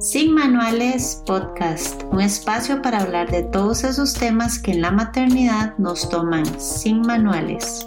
[0.00, 5.76] Sin Manuales Podcast, un espacio para hablar de todos esos temas que en la maternidad
[5.78, 7.86] nos toman sin manuales.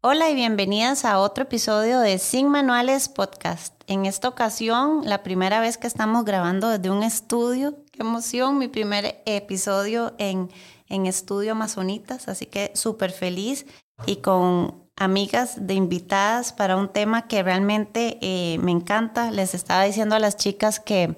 [0.00, 3.74] Hola y bienvenidas a otro episodio de Sin Manuales Podcast.
[3.88, 7.74] En esta ocasión, la primera vez que estamos grabando desde un estudio.
[7.92, 10.50] Qué emoción, mi primer episodio en,
[10.88, 13.66] en Estudio Amazonitas, así que súper feliz
[14.06, 19.30] y con amigas de invitadas para un tema que realmente eh, me encanta.
[19.30, 21.16] Les estaba diciendo a las chicas que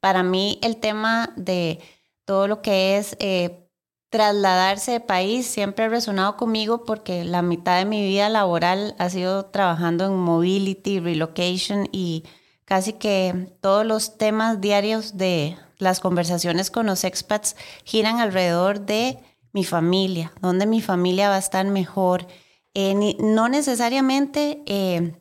[0.00, 1.80] para mí el tema de
[2.24, 3.68] todo lo que es eh,
[4.10, 9.10] trasladarse de país siempre ha resonado conmigo porque la mitad de mi vida laboral ha
[9.10, 12.24] sido trabajando en mobility, relocation y
[12.64, 19.18] casi que todos los temas diarios de las conversaciones con los expats giran alrededor de
[19.52, 22.26] mi familia, donde mi familia va a estar mejor
[22.74, 25.20] eh, no necesariamente eh,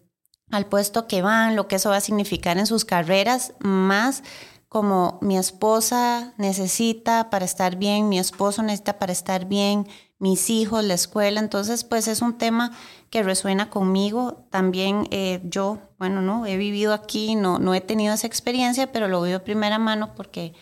[0.50, 4.24] al puesto que van, lo que eso va a significar en sus carreras, más
[4.70, 10.84] como mi esposa necesita para estar bien, mi esposo necesita para estar bien, mis hijos,
[10.84, 11.40] la escuela.
[11.40, 12.72] Entonces, pues es un tema
[13.12, 14.48] que resuena conmigo.
[14.50, 19.08] También eh, yo, bueno, no, he vivido aquí, no, no he tenido esa experiencia, pero
[19.08, 20.54] lo vivo de primera mano porque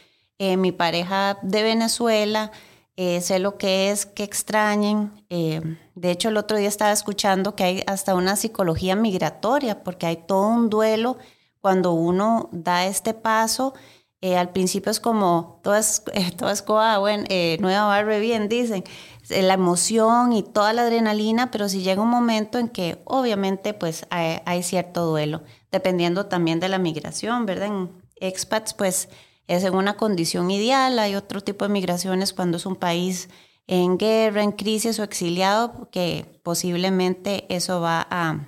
[0.57, 2.51] mi pareja de Venezuela,
[2.97, 5.11] eh, sé lo que es que extrañen.
[5.29, 5.61] Eh,
[5.95, 10.17] de hecho, el otro día estaba escuchando que hay hasta una psicología migratoria, porque hay
[10.17, 11.17] todo un duelo
[11.61, 13.73] cuando uno da este paso.
[14.21, 16.03] Eh, al principio es como, todo es,
[16.37, 17.25] todo es bueno,
[17.59, 18.83] nueva barre bien, dicen,
[19.29, 24.05] la emoción y toda la adrenalina, pero si llega un momento en que obviamente pues
[24.09, 27.71] hay, cierto duelo, dependiendo también de la migración, ¿verdad?
[28.17, 29.09] Expats pues
[29.51, 30.97] es en una condición ideal.
[30.97, 33.27] Hay otro tipo de migraciones cuando es un país
[33.67, 38.47] en guerra, en crisis o exiliado, que posiblemente eso va a,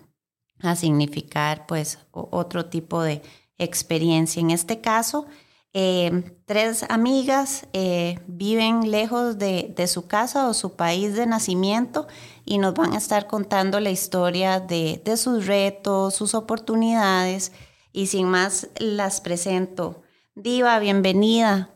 [0.77, 3.21] significar pues otro tipo de
[3.57, 4.39] experiencia.
[4.39, 5.25] En este caso,
[5.73, 12.07] eh, tres amigas eh, viven lejos de, su casa o su país de nacimiento
[12.45, 17.51] y nos van a estar contando la historia de, de sus retos, sus oportunidades
[17.91, 20.02] y sin más las presento.
[20.35, 21.69] Diva, bienvenida.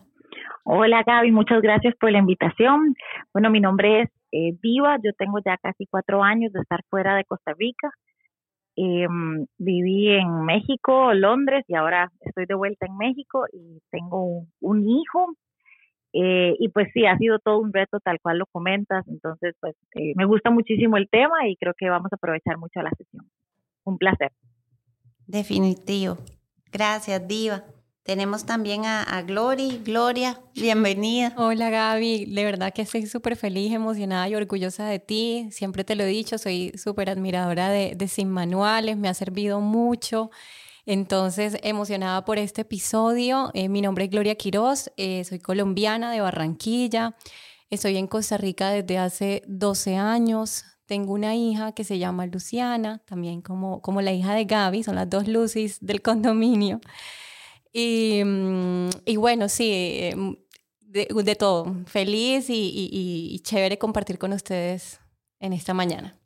[0.63, 2.95] Hola Gaby, muchas gracias por la invitación.
[3.31, 7.15] Bueno, mi nombre es eh, Diva, yo tengo ya casi cuatro años de estar fuera
[7.15, 7.91] de Costa Rica.
[8.75, 14.89] Em, viví en México, Londres y ahora estoy de vuelta en México y tengo un,
[14.89, 15.35] hijo.
[16.13, 19.07] Eh, y pues sí, ha sido todo un reto tal cual lo comentas.
[19.07, 22.81] Entonces, pues eh, me gusta muchísimo el tema y creo que vamos a aprovechar mucho
[22.81, 23.29] la sesión.
[23.83, 24.31] Un placer.
[25.27, 26.17] Definitivo.
[26.71, 27.63] Gracias, Diva.
[28.07, 29.81] Tenemos también a, a Glory.
[29.83, 31.33] Gloria, bienvenida.
[31.35, 35.49] Hola Gaby, de verdad que estoy súper feliz, emocionada y orgullosa de ti.
[35.51, 40.31] Siempre te lo he dicho, soy súper admiradora de, Sin Manuales, me ha servido mucho.
[40.85, 43.51] Entonces, emocionada por este episodio.
[43.53, 47.17] Eh, mi nombre es Gloria Quiroz, eh, soy colombiana de Barranquilla.
[47.69, 50.63] Estoy en Costa Rica desde hace 12 años.
[50.85, 54.95] Tengo una hija que se llama Luciana, también como, como la hija de Gaby, son
[54.95, 56.79] las dos Lucis del condominio.
[57.73, 60.33] Y, mm, y bueno, sí, mm,
[60.81, 61.75] de, todo.
[61.85, 64.99] Feliz y, y, chévere compartir con ustedes
[65.39, 66.17] en esta mañana.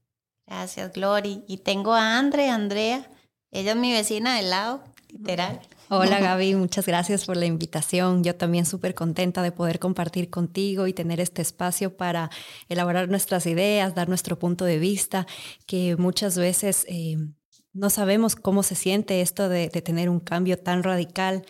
[0.48, 1.44] Gracias, Glory.
[1.48, 3.10] Y tengo a Andre, Andrea.
[3.52, 5.60] Ella es mi vecina del lado, literal.
[5.90, 8.24] Hola Gaby, muchas gracias por la invitación.
[8.24, 12.30] Yo también súper contenta de poder compartir contigo y tener este espacio para
[12.70, 15.28] elaborar nuestras ideas, dar nuestro punto de vista,
[15.66, 17.18] que muchas veces eh,
[17.74, 21.46] no sabemos cómo se siente esto de, tener un cambio tan radical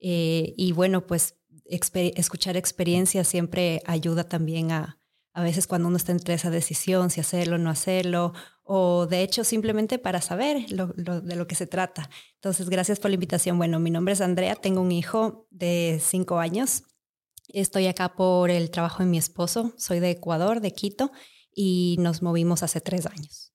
[0.00, 4.98] eh, y bueno, pues escuchar experiencias siempre ayuda también a,
[5.36, 8.32] a veces cuando uno está entre esa decisión, si hacerlo o no hacerlo,
[8.62, 12.08] o de hecho simplemente para saber de lo que se trata.
[12.36, 13.58] Entonces, gracias por la invitación.
[13.58, 16.84] Bueno, mi nombre es Andrea, tengo un hijo de cinco años.
[17.48, 21.12] Estoy acá por el trabajo de mi esposo, soy de Ecuador, de Quito,
[21.54, 23.52] y nos movimos hace tres años.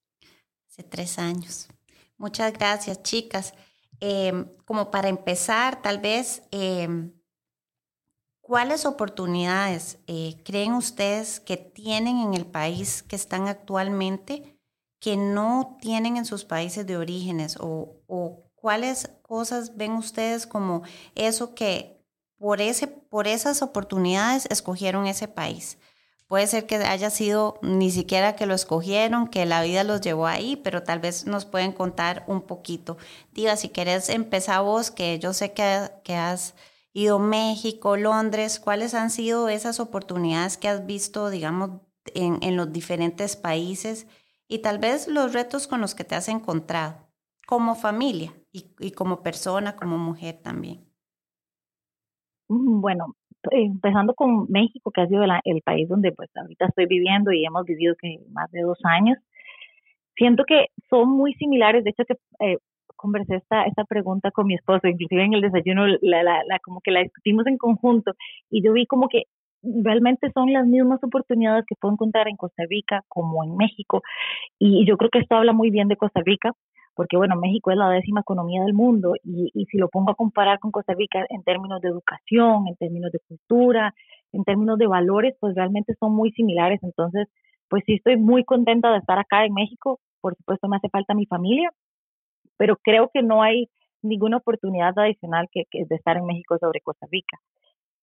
[0.70, 1.68] Hace tres años.
[2.22, 3.56] Muchas gracias, chicas.
[4.00, 7.12] Em, como para empezar, tal vez, em,
[8.42, 14.60] ¿cuáles oportunidades eh, creen ustedes que tienen en el país que están actualmente
[15.00, 17.58] que no tienen en sus países de orígenes?
[17.60, 20.84] ¿O, o cuáles cosas ven ustedes como
[21.16, 22.06] eso que
[22.38, 25.80] por, ese, por esas oportunidades escogieron ese país?
[26.32, 30.28] Puede ser que haya sido ni siquiera que lo escogieron, que la vida los llevó
[30.28, 32.98] ahí, pero tal vez nos pueden contar un poquito.
[33.34, 36.56] Diga, si querés empezar vos, que yo sé que, que has
[36.94, 41.82] ido a México, Londres, ¿cuáles han sido esas oportunidades que has visto, digamos,
[42.16, 44.08] en, en los diferentes países
[44.48, 47.12] y tal vez los retos con los que te has encontrado?
[47.52, 50.90] como familia y, como persona, como mujer también?
[52.48, 53.18] Mm, bueno,
[53.50, 57.66] empezando con México, que ha sido el país donde pues ahorita estoy viviendo y hemos
[57.66, 59.18] vivido que más de dos años,
[60.16, 61.84] siento que son muy similares.
[61.84, 62.58] De hecho, que eh,
[62.96, 66.82] conversé esta, esta pregunta con mi esposo, inclusive en el desayuno, la, la, la, como
[66.82, 68.14] que la discutimos en conjunto
[68.50, 69.24] y yo vi como que
[69.64, 74.02] realmente son las mismas oportunidades que puedo encontrar en Costa Rica como en México.
[74.60, 76.54] Y yo creo que esto habla muy bien de Costa Rica,
[76.96, 80.16] porque bueno, México es la décima economía del mundo y, y si lo pongo a
[80.16, 83.94] comparar con Costa Rica en términos de educación, en términos de cultura,
[84.34, 86.80] en términos de valores, pues realmente son muy similares.
[86.84, 87.28] Entonces,
[87.70, 90.00] pues sí estoy muy contenta de estar acá en México.
[90.22, 91.72] Por supuesto, me hace falta mi familia,
[92.58, 93.70] pero creo que no hay
[94.02, 97.38] ninguna oportunidad adicional que, que de estar en México sobre Costa Rica.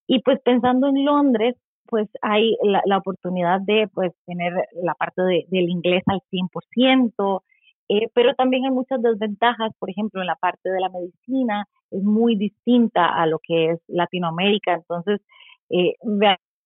[0.07, 1.55] Y pues pensando en Londres,
[1.85, 7.41] pues hay la, la oportunidad de pues tener la parte de, del inglés al 100%,
[7.89, 12.03] eh, pero también hay muchas desventajas, por ejemplo, en la parte de la medicina es
[12.03, 15.21] muy distinta a lo que es Latinoamérica, entonces
[15.69, 15.95] eh,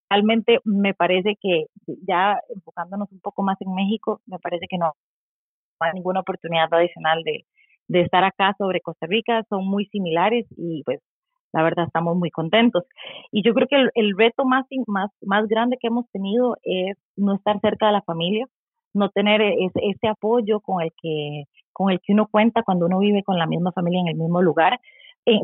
[0.09, 1.67] realmente me parece que
[2.07, 4.93] ya enfocándonos un poco más en México, me parece que no
[5.79, 7.45] hay ninguna oportunidad adicional de,
[7.87, 11.01] de estar acá sobre Costa Rica, son muy similares y pues
[11.53, 12.83] la verdad estamos muy contentos.
[13.31, 17.35] Y yo creo que el, reto más, más, más grande que hemos tenido es no
[17.35, 18.47] estar cerca de la familia,
[18.93, 22.99] no tener ese, ese apoyo con el, que, con el que uno cuenta cuando uno
[22.99, 24.79] vive con la misma familia en el mismo lugar.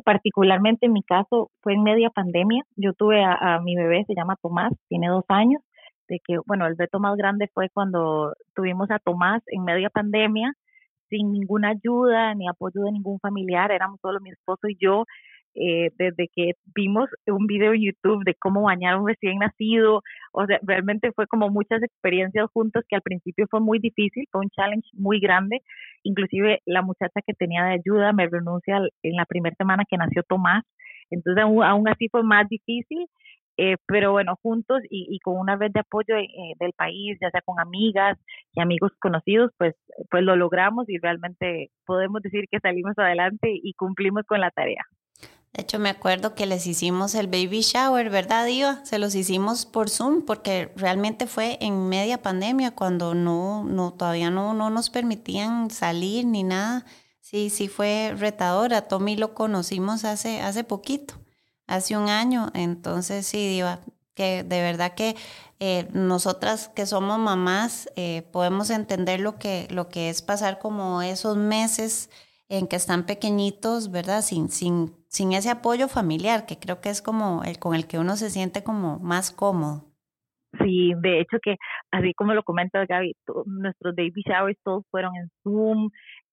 [0.03, 2.63] Particularmente en mi caso fue en media pandemia.
[2.75, 5.61] Yo tuve a, a, mi bebé, se llama Tomás, tiene dos años,
[6.09, 10.53] de que, bueno, el reto más grande fue cuando tuvimos a Tomás en media pandemia,
[11.09, 15.05] sin ninguna ayuda ni apoyo de ningún familiar, éramos solo mi esposo y yo,
[15.55, 20.01] eh, desde que vimos un video en YouTube de cómo bañar un recién nacido,
[20.31, 24.41] o sea, realmente fue como muchas experiencias juntos que al principio fue muy difícil, fue
[24.41, 25.61] un challenge muy grande,
[26.03, 30.23] inclusive la muchacha que tenía de ayuda me renuncia en la primera semana que nació
[30.23, 30.63] Tomás,
[31.09, 33.07] entonces aún, así fue más difícil,
[33.57, 36.27] eh, pero bueno, juntos y, con una red de apoyo eh,
[36.59, 38.17] del país, ya sea con amigas
[38.53, 39.75] y amigos conocidos, pues,
[40.09, 44.85] pues lo logramos y realmente podemos decir que salimos adelante y cumplimos con la tarea.
[45.53, 48.85] De hecho, me acuerdo que les hicimos el baby shower, ¿verdad, Diva?
[48.85, 54.29] Se los hicimos por Zoom porque realmente fue en media pandemia cuando no, no todavía
[54.29, 56.85] no, no nos permitían salir ni nada.
[57.19, 58.87] Sí, sí fue retadora.
[58.87, 61.15] Tommy lo conocimos hace, hace poquito,
[61.65, 62.51] hace un año.
[62.53, 63.81] Entonces, sí, Diva,
[64.13, 65.15] que de verdad que
[65.59, 71.01] eh, nosotras que somos mamás eh, podemos entender lo que, lo que es pasar como
[71.01, 72.09] esos meses
[72.49, 74.23] en que están pequeñitos, ¿verdad?
[74.23, 77.99] Sin, sin, sin ese apoyo familiar, que creo que es como el con el que
[77.99, 79.83] uno se siente como más cómodo.
[80.63, 81.57] Sí, de hecho que
[81.91, 83.15] así como lo comenta Gaby,
[83.45, 85.89] nuestros baby showers todos fueron en Zoom,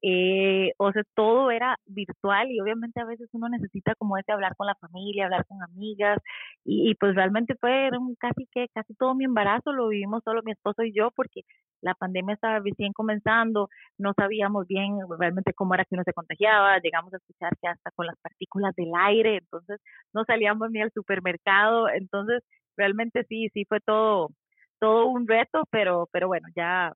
[0.08, 4.55] eh, o sea, todo era virtual y obviamente a veces uno necesita como ese hablar
[4.55, 6.20] con la familia, hablar con amigas
[6.64, 10.85] y, pues realmente fue casi que casi todo mi embarazo lo vivimos solo mi esposo
[10.85, 11.43] y yo porque
[11.81, 13.69] la pandemia estaba recién comenzando,
[13.99, 17.91] no sabíamos bien realmente cómo era que uno se contagiaba, llegamos a escuchar que hasta
[17.91, 19.81] con las partículas del aire, entonces
[20.12, 22.44] no salíamos ni al supermercado, entonces
[22.76, 24.31] realmente sí, sí fue todo,
[24.79, 26.93] todo un reto, pero, pero bueno, ya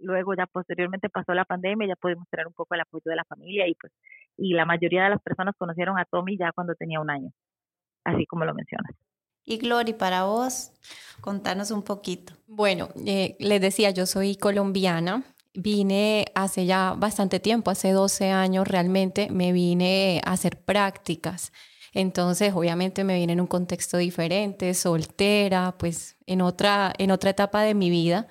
[0.00, 3.24] luego ya posteriormente pasó la pandemia, ya pudimos tener un poco el apoyo de la
[3.24, 3.92] familia y pues,
[4.36, 7.30] y la mayoría de las personas conocieron a Tommy ya cuando tenía un año,
[8.04, 8.92] así como lo mencionas.
[9.44, 10.72] Y Glory, para vos,
[11.20, 12.34] contanos un poquito.
[12.46, 15.24] Bueno, eh, les decía, yo soy colombiana.
[15.52, 21.52] Vine hace ya bastante tiempo, hace 12 años realmente, me vine a hacer prácticas
[21.92, 27.62] entonces, obviamente me vine en un contexto diferente, soltera, pues en otra, en otra etapa
[27.62, 28.28] de mi vida.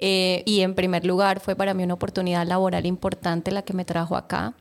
[0.00, 3.84] Eh, y en primer lugar fue para mí una oportunidad laboral importante la que me
[3.84, 4.54] trajo acá.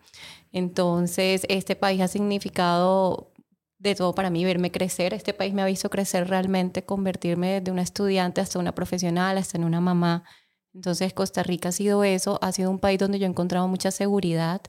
[0.52, 3.32] Entonces, este país ha significado
[3.80, 5.14] de todo para mí, verme crecer.
[5.14, 9.58] Este país me ha visto crecer realmente, convertirme de una estudiante hasta una profesional, hasta
[9.58, 10.26] en una mamá.
[10.74, 13.92] Entonces, Costa Rica ha sido eso, ha sido un país donde yo he encontrado mucha
[13.92, 14.62] seguridad,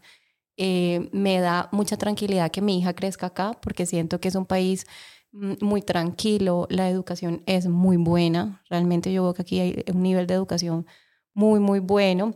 [0.56, 4.46] eh, me da mucha tranquilidad que mi hija crezca acá porque siento que es un
[4.46, 4.86] país
[5.32, 10.26] muy tranquilo, la educación es muy buena, realmente yo veo que aquí hay un nivel
[10.26, 10.86] de educación
[11.34, 12.34] muy, muy bueno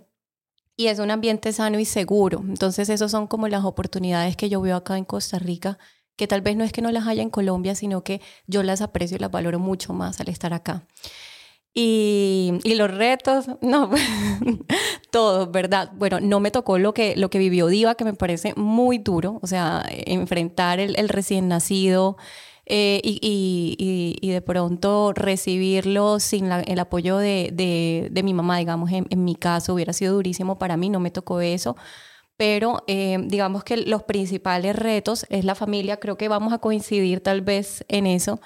[0.77, 2.43] y es un ambiente sano y seguro.
[2.47, 5.79] Entonces, esas son como las oportunidades que yo veo acá en Costa Rica,
[6.17, 8.81] que tal vez no es que no las haya en Colombia, sino que yo las
[8.81, 10.87] aprecio y las valoro mucho más al estar acá.
[11.77, 13.91] Y, y, los retos, no,
[15.11, 15.91] todos, ¿verdad?
[15.97, 19.41] Bueno, no me tocó lo que, lo que vivió Diva, que me parece muy duro,
[19.43, 22.17] o sea, enfrentar el, el recién nacido
[22.67, 28.33] eh, y, y, y, de pronto recibirlo sin la, el apoyo de, de, de, mi
[28.33, 31.77] mamá, digamos, en, en mi caso hubiera sido durísimo para mí, no me tocó eso,
[32.37, 37.21] pero eh, digamos que los principales retos es la familia, creo que vamos a coincidir
[37.21, 38.41] tal vez en eso.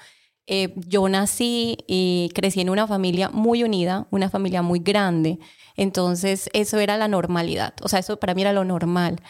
[0.47, 5.39] Eh, yo nací y crecí en una familia muy unida, una familia muy grande,
[5.77, 9.21] entonces eso era la normalidad, o sea, eso para mí era lo normal.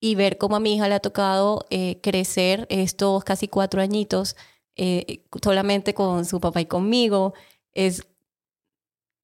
[0.00, 4.36] Y ver cómo a mi hija le ha tocado eh, crecer estos casi cuatro añitos
[5.42, 7.34] solamente con su papá y conmigo,
[7.74, 8.02] es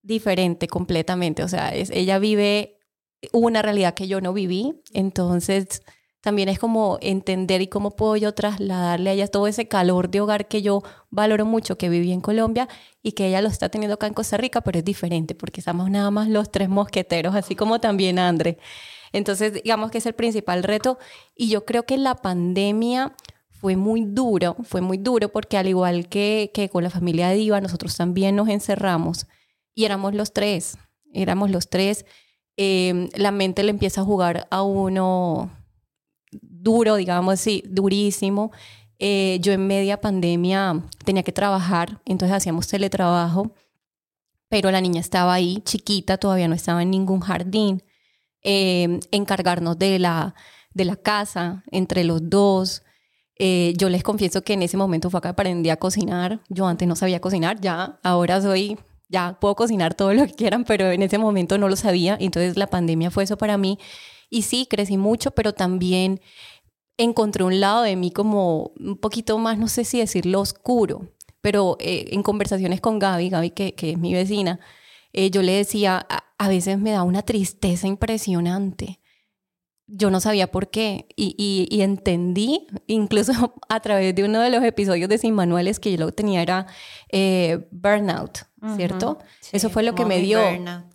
[0.03, 2.79] diferente completamente, o sea, es, ella vive
[3.33, 5.83] una realidad que yo no viví, entonces
[6.21, 10.21] también es como entender y cómo puedo yo trasladarle a ella todo ese calor de
[10.21, 12.69] hogar que yo valoro mucho, que viví en Colombia
[13.03, 15.91] y que ella lo está teniendo acá en Costa Rica, pero es diferente porque estamos
[15.91, 18.59] nada más los tres mosqueteros, así como también André.
[19.13, 20.99] Entonces, digamos que es el principal reto
[21.35, 23.15] y yo creo que la pandemia
[23.51, 27.97] fue muy duro, fue muy duro porque al igual que, con la familia Diva, nosotros
[27.97, 29.27] también nos encerramos
[29.75, 30.79] y éramos los tres,
[31.13, 32.05] éramos los tres
[32.57, 35.51] Em, la mente le empieza a jugar a uno
[36.33, 38.51] duro, digamos así, durísimo.
[38.99, 43.53] Eh, yo en media pandemia tenía que trabajar, entonces hacíamos teletrabajo,
[44.49, 47.83] pero la niña estaba ahí, chiquita, todavía no estaba en ningún jardín.
[48.49, 50.37] Em, encargarnos de la,
[50.73, 52.85] de la casa entre los dos.
[53.41, 56.41] Eh, yo les confieso que en ese momento fue que aprendí a cocinar.
[56.49, 60.65] Yo antes no sabía cocinar, ya ahora soy ya puedo cocinar todo lo que quieran,
[60.65, 62.17] pero en ese momento no lo sabía.
[62.21, 63.81] Entonces la pandemia fue eso para mí.
[64.31, 66.21] Y sí, crecí mucho, pero también
[66.99, 71.09] encontré un lado de mí como un poquito más, no sé si decirlo oscuro,
[71.41, 74.61] pero eh, en conversaciones con Gaby, Gaby que, que es mi vecina,
[75.13, 76.07] eh, yo le decía,
[76.39, 79.01] a, veces me da una tristeza impresionante.
[79.89, 81.35] Yo no sabía por qué y,
[81.71, 85.99] y, entendí, incluso a través de uno de los episodios de Sin Manuales que yo
[85.99, 86.67] lo tenía, era
[87.11, 89.19] eh, burnout ¿cierto?
[89.53, 90.41] Eso fue lo que me dio.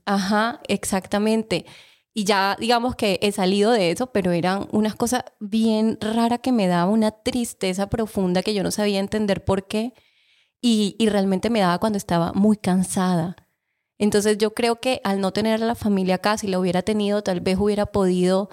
[0.05, 1.65] Ajá, exactamente.
[2.13, 6.51] Y ya digamos que he salido de eso, pero eran unas cosas bien raras que
[6.51, 9.93] me daba una tristeza profunda que yo no sabía entender por qué.
[10.59, 13.35] Y, y realmente me daba cuando estaba muy cansada.
[14.01, 17.21] Entonces yo creo que al no tener a la familia acá, si la hubiera tenido,
[17.21, 18.49] tal vez hubiera podido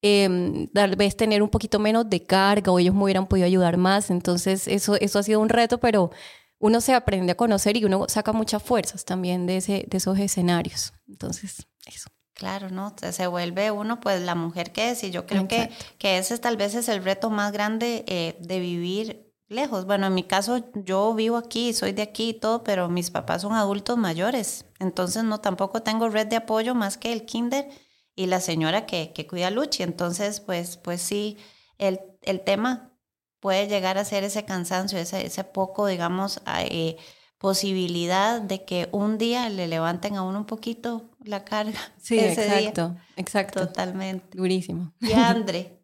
[0.00, 3.78] eh, tal vez tener un poquito menos de carga o ellos me hubieran podido ayudar
[3.78, 4.10] más.
[4.10, 6.12] Entonces eso, eso ha sido un reto, pero
[6.60, 10.16] uno se aprende a conocer y uno saca muchas fuerzas también de, ese, de esos
[10.20, 10.92] escenarios.
[11.08, 12.08] Entonces, eso.
[12.34, 12.94] Claro, ¿no?
[13.10, 15.68] Se vuelve uno pues la mujer que es y yo creo que,
[15.98, 19.86] que ese tal vez es el reto más grande eh, de vivir lejos.
[19.86, 23.42] Bueno, en mi caso yo vivo aquí, soy de aquí y todo, pero mis papás
[23.42, 27.68] son adultos mayores, entonces no tampoco tengo red de apoyo más que el kinder
[28.14, 29.82] y la señora que, que cuida a Luchi.
[29.82, 31.38] Entonces, pues, pues sí,
[31.78, 32.92] el, el tema
[33.40, 36.40] puede llegar a ser ese cansancio, ese, ese poco, digamos,
[36.70, 36.96] eh,
[37.38, 41.78] posibilidad de que un día le levanten a uno un poquito la carga.
[42.00, 43.66] Sí, exacto, exacto.
[43.66, 44.38] Totalmente.
[44.38, 44.92] Durísimo.
[45.00, 45.78] Y Andre.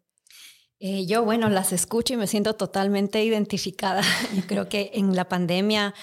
[0.79, 4.01] Eh, yo, bueno, las escucho y me siento totalmente identificada.
[4.35, 5.93] Yo creo que en la pandemia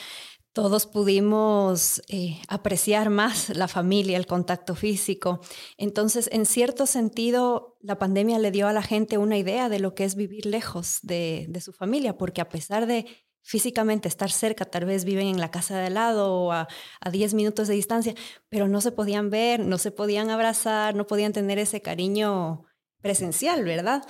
[0.53, 5.41] todos pudimos eh, apreciar más la familia, el contacto físico.
[5.77, 9.95] Entonces, en cierto sentido, la pandemia le dio a la gente una idea de lo
[9.95, 13.05] que es vivir lejos de, su familia, porque a pesar de
[13.43, 16.69] físicamente estar cerca, tal vez viven en la casa de al lado o a,
[17.01, 18.15] a 10 minutos de distancia,
[18.49, 22.65] pero no se podían ver, no se podían abrazar, no podían tener ese cariño
[23.03, 24.05] presencial, ¿verdad?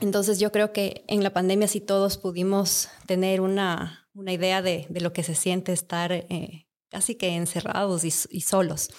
[0.00, 4.86] Entonces yo creo que en la pandemia sí todos pudimos tener una, una idea de,
[4.90, 8.90] lo que se siente estar eh, casi que encerrados y, solos.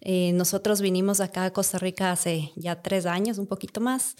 [0.00, 4.16] Eh, nosotros vinimos acá a Costa Rica hace ya tres años, un poquito más,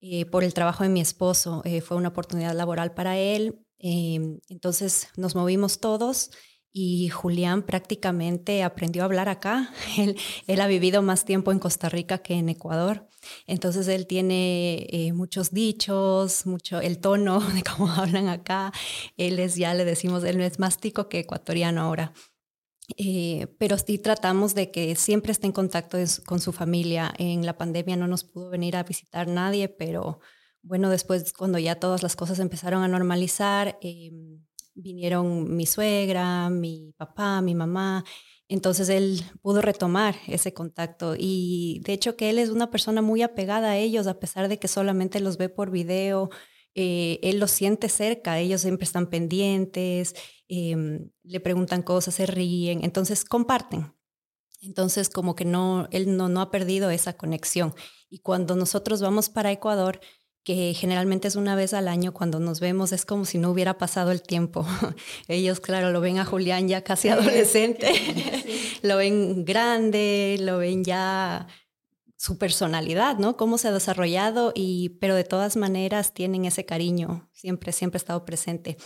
[0.00, 1.62] eh, por el trabajo de mi esposo.
[1.84, 3.64] fue una oportunidad laboral para él.
[3.78, 6.30] entonces nos movimos todos
[6.72, 9.72] y Julián prácticamente aprendió a hablar acá.
[10.46, 13.08] Él, ha vivido más tiempo en Costa Rica que en Ecuador.
[13.46, 18.72] Entonces él tiene eh, muchos dichos, mucho el tono de cómo hablan acá.
[19.16, 22.12] Él es, ya le decimos, él es más tico que ecuatoriano ahora.
[22.96, 27.12] Eh, pero sí tratamos de que siempre esté en contacto con su familia.
[27.18, 30.20] En la pandemia no nos pudo venir a visitar nadie, pero
[30.62, 34.44] bueno, después cuando ya todas las cosas empezaron a normalizar, em,
[34.80, 38.04] vinieron mi suegra, mi papá, mi mamá.
[38.48, 43.22] Entonces él pudo retomar ese contacto y de hecho que él es una persona muy
[43.22, 46.30] apegada a ellos a pesar de que solamente los ve por video.
[46.74, 50.14] Eh, él los siente cerca, ellos siempre están pendientes,
[50.48, 53.92] em, le preguntan cosas, se ríen, entonces comparten.
[54.60, 57.74] Entonces como que no, él no, no ha perdido esa conexión.
[58.08, 60.00] Y cuando nosotros vamos para Ecuador,
[60.50, 63.78] que generalmente es una vez al año cuando nos vemos, es como si no hubiera
[63.78, 64.66] pasado el tiempo.
[65.28, 67.92] Ellos, claro, lo ven a Julián ya casi adolescente,
[68.82, 71.46] lo ven grande, lo ven ya
[72.16, 73.36] su personalidad, ¿no?
[73.36, 78.02] Cómo se ha desarrollado y, pero de todas maneras tienen ese cariño, siempre, siempre ha
[78.02, 78.76] estado presente.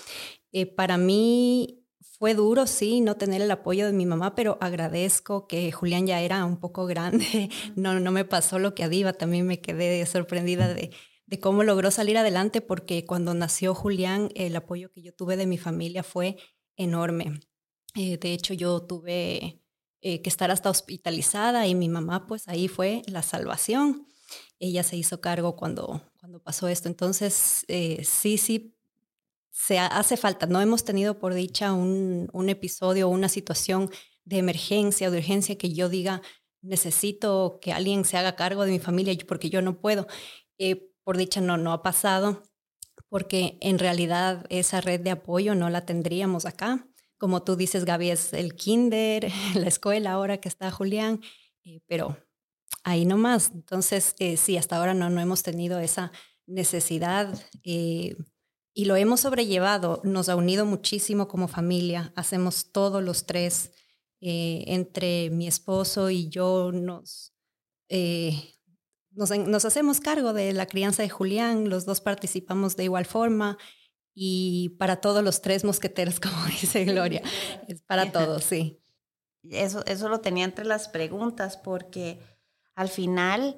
[0.53, 1.83] Eh, para mí
[2.19, 6.21] fue duro, sí, no tener el apoyo de mi mamá, pero agradezco que Julián ya
[6.21, 10.05] era un poco grande, no, no me pasó lo que a Diva, también me quedé
[10.05, 10.91] sorprendida de,
[11.27, 15.47] de cómo logró salir adelante, porque cuando nació Julián, el apoyo que yo tuve de
[15.47, 16.37] mi familia fue
[16.77, 17.41] enorme.
[17.95, 19.63] Eh, de hecho, yo tuve
[20.01, 24.07] eh, que estar hasta hospitalizada y mi mamá pues ahí fue la salvación.
[24.59, 26.89] Ella se hizo cargo cuando, cuando pasó esto.
[26.89, 28.77] Entonces, eh, sí, sí,
[29.51, 30.47] se hace falta.
[30.47, 33.91] No hemos tenido por dicha un, un episodio una situación
[34.25, 36.23] de emergencia o de urgencia que yo diga,
[36.61, 40.07] necesito que alguien se haga cargo de mi familia porque yo no puedo.
[41.05, 42.43] Por dicha no, no ha pasado
[43.15, 46.89] porque en realidad esa red de apoyo no la tendríamos acá.
[47.17, 51.21] Como tú dices, Gaby, es el kinder, la escuela ahora que está Julián,
[51.63, 52.19] eh, pero
[52.83, 53.53] ahí nomás.
[53.55, 56.11] Entonces, eh, sí, hasta ahora no, no hemos tenido esa
[56.47, 57.33] necesidad
[57.63, 58.17] eh,
[58.75, 60.01] y lo hemos sobrellevado.
[60.03, 62.13] Nos ha unido muchísimo como familia.
[62.17, 63.71] Hacemos todos los tres,
[64.27, 67.33] entre mi esposo y yo, nos,
[69.15, 71.69] nos, nos hacemos cargo de la crianza de Julián.
[71.69, 73.59] Los dos participamos de igual forma
[74.15, 77.23] y para todos los tres mosqueteros, como dice Gloria.
[77.69, 78.81] Es para todos, sí.
[79.43, 82.19] Eso, eso lo tenía entre las preguntas, porque
[82.75, 83.57] al final,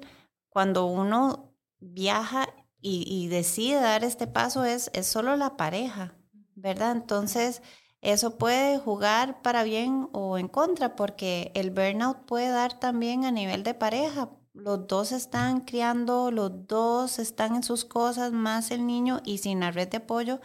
[0.49, 2.49] cuando uno viaja
[2.79, 6.15] y, decide dar este paso, es, es solo la pareja,
[6.55, 6.91] ¿verdad?
[6.91, 7.61] Entonces,
[8.01, 13.31] eso puede jugar para bien o en contra, porque el burnout puede dar también a
[13.31, 18.85] nivel de pareja, los dos están criando, los dos están en sus cosas, más el
[18.85, 20.39] niño y sin la red de apoyo,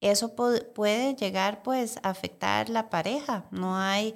[0.00, 3.46] eso puede llegar pues a afectar la pareja.
[3.50, 4.14] No hay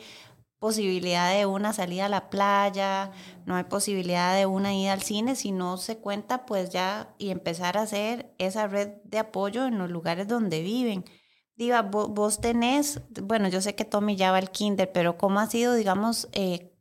[0.59, 3.13] posibilidad de una salida a la playa,
[3.47, 7.31] no hay posibilidad de una ida al cine si no se cuenta pues ya y
[7.31, 11.05] empezar a hacer esa red de apoyo en los lugares donde viven.
[11.57, 15.51] Diva, vos, tenés, bueno, yo sé que Tommy ya va al kinder, pero ¿cómo ha
[15.51, 16.78] sido, digamos, eh,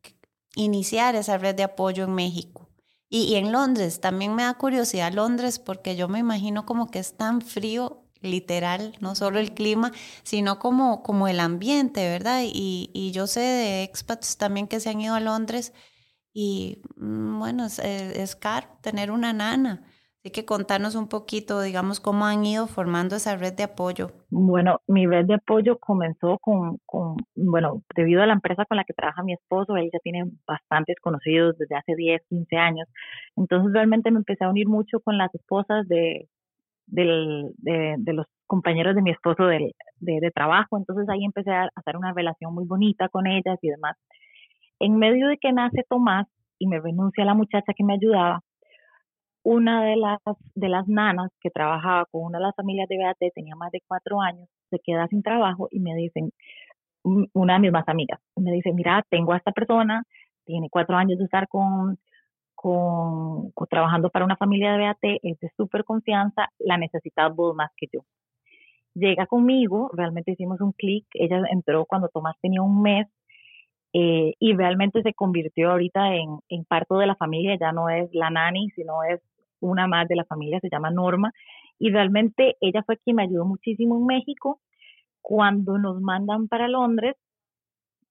[0.57, 2.69] iniciar esa red de apoyo en México.
[3.09, 7.15] Y, en Londres, también me da curiosidad Londres porque yo me imagino como que es
[7.15, 9.93] tan frío, literal, no solo el clima,
[10.23, 12.41] sino como, como el ambiente, ¿verdad?
[12.43, 15.71] Y, y yo sé de expats también que se han ido a Londres
[16.33, 19.83] y mm, bueno, es, es caro tener una nana.
[20.27, 24.11] Así que contanos un poquito, digamos, cómo han ido formando esa red de apoyo.
[24.29, 26.79] Bueno, mi red de apoyo comenzó con,
[27.33, 30.97] bueno, debido a la empresa con la que trabaja mi esposo, él ya tiene bastantes
[31.01, 32.89] conocidos desde hace 10, 15 años.
[33.37, 36.27] Entonces realmente me empecé a unir mucho con las esposas de,
[36.87, 40.77] del, de, los compañeros de mi esposo de, de, trabajo.
[40.77, 43.95] Entonces ahí empecé a hacer una relación muy bonita con ellas y demás.
[44.81, 46.27] En medio de que nace Tomás
[46.59, 48.41] y me renuncia la muchacha que me ayudaba,
[49.47, 50.19] una de las,
[50.55, 53.81] de las nanas que trabajaba con una de las familias de BAT, tenía más de
[53.87, 56.33] cuatro años, se queda sin trabajo y me dicen,
[57.03, 60.03] una de mis más amigas, me dice, mira, tengo a esta persona,
[60.43, 61.97] tiene cuatro años de estar con,
[62.55, 67.71] con, trabajando para una familia de BAT, es de súper confianza, la necesitas vos más
[67.77, 68.01] que yo.
[68.95, 73.07] Llega conmigo, realmente hicimos un clic, ella entró cuando Tomás tenía un mes
[73.93, 78.09] eh, y realmente se convirtió ahorita en, en parte de la familia, ya no es
[78.11, 79.21] la nani, sino es
[79.59, 81.31] una más de la familia, se llama Norma,
[81.79, 84.59] y realmente ella fue quien me ayudó muchísimo en México.
[85.21, 87.15] Cuando nos mandan para Londres,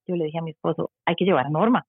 [0.07, 1.85] yo le dije a mi esposo, hay que llevar a Norma.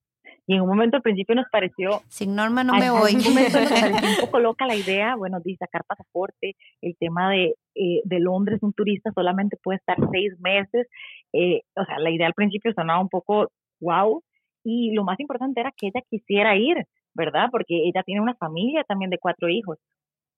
[0.47, 2.01] Y en un momento al principio nos pareció...
[2.09, 3.13] Sin Norma no me voy.
[3.13, 6.97] En un momento nos pareció un poco loca la idea, bueno, de sacar pasaporte, el
[6.99, 10.89] tema de, eh, de Londres, un turista solamente puede estar seis meses.
[11.35, 14.23] Eh, o sea, la idea al principio sonaba un poco wow.
[14.65, 16.87] Y lo más importante era que ella quisiera ir.
[17.19, 17.49] ¿Verdad?
[17.51, 19.79] Porque ella tiene una familia también de cuatro hijos.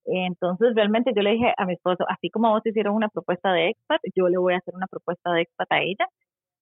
[0.06, 3.68] Entonces, realmente yo le dije a mi esposo, así como vos hicieron una propuesta de
[3.70, 6.08] expat, yo le voy a hacer una propuesta de expat a ella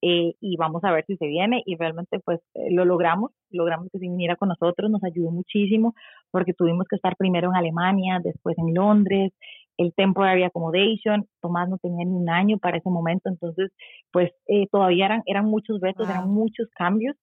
[0.03, 1.63] eh, y vamos a ver si se viene.
[1.65, 5.95] Y realmente, pues, eh, lo logramos, logramos que se viniera con nosotros, nos ayudó muchísimo
[6.33, 9.33] porque tuvimos que estar primero en Alemania, después en Londres,
[9.79, 13.71] el temporary accommodation, Tomás no tenía ni un año para ese momento, entonces,
[14.13, 17.17] pues, eh, todavía eran, eran muchos vetos, eran muchos cambios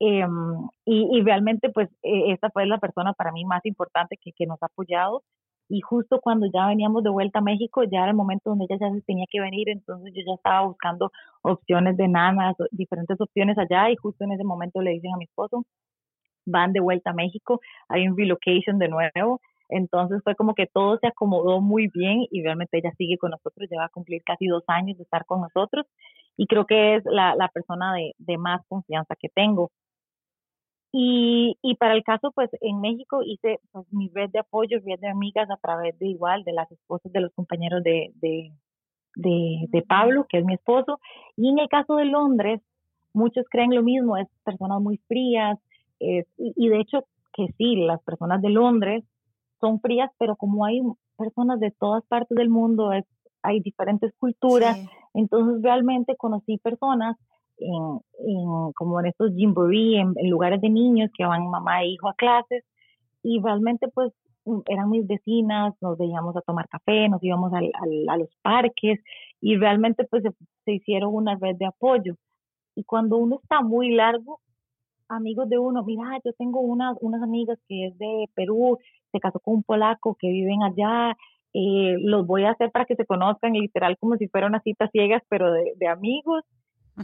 [0.00, 4.46] Em, y, realmente, pues, e, esta fue la persona para mí más importante que, que
[4.46, 5.22] nos ha apoyado.
[5.68, 8.78] Y justo cuando ya veníamos de vuelta a México, ya era el momento donde ella
[8.80, 13.56] ya se tenía que venir, entonces yo ya estaba buscando opciones de nanas, diferentes opciones
[13.58, 15.64] allá, y justo en ese momento le dicen a mi esposo,
[16.46, 20.98] van de vuelta a México, hay un relocation de nuevo, entonces fue como que todo
[20.98, 24.46] se acomodó muy bien y realmente ella sigue con nosotros, ya va a cumplir casi
[24.46, 25.86] dos años de estar con nosotros
[26.36, 29.70] y creo que es la, la persona de, de más confianza que tengo
[30.92, 34.98] Y, y para el caso, pues en México hice pues, mi red de apoyo, red
[34.98, 38.52] de amigas a través de igual, de las esposas de los compañeros de, de,
[39.14, 40.98] de, de Pablo, que es mi esposo.
[41.36, 42.60] Y en el caso de Londres,
[43.12, 45.58] muchos creen lo mismo, es personas muy frías,
[46.00, 49.04] y, y, de hecho que sí, las personas de Londres
[49.60, 50.80] son frías, pero como hay
[51.16, 53.04] personas de todas partes del mundo, es,
[53.42, 54.78] hay diferentes culturas,
[55.14, 57.16] entonces realmente conocí personas
[57.60, 62.08] en, en, como en estos jamboree, en, lugares de niños que van mamá e hijo
[62.08, 62.64] a clases,
[63.22, 64.12] y realmente pues
[64.44, 67.70] mm, eran mis vecinas, nos veíamos a tomar café, nos íbamos al,
[68.08, 69.00] a los parques
[69.40, 70.22] y realmente pues
[70.64, 72.14] se, hicieron una red de apoyo.
[72.74, 74.40] Y cuando uno está muy largo,
[75.08, 78.78] amigos de uno, mira, yo tengo unas, unas amigas que es de Perú,
[79.12, 81.16] se casó con un polaco que viven allá,
[81.52, 84.90] eh, los voy a hacer para que se conozcan literal como si fueran unas citas
[84.92, 86.44] ciegas, pero de, de amigos.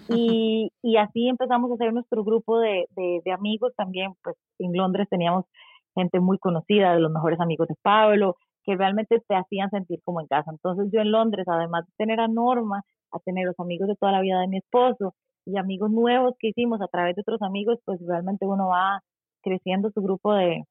[0.08, 4.72] Y, y, así empezamos a hacer nuestro grupo de, de, de, amigos también, pues en
[4.74, 5.46] Londres teníamos
[5.94, 10.20] gente muy conocida, de los mejores amigos de Pablo, que realmente te hacían sentir como
[10.20, 10.50] en casa.
[10.50, 14.12] Entonces yo en Londres, además de tener a Norma, a tener los amigos de toda
[14.12, 15.14] la vida de mi esposo
[15.46, 19.00] y amigos nuevos que hicimos a través de otros amigos, pues realmente uno va
[19.42, 20.64] creciendo su grupo de,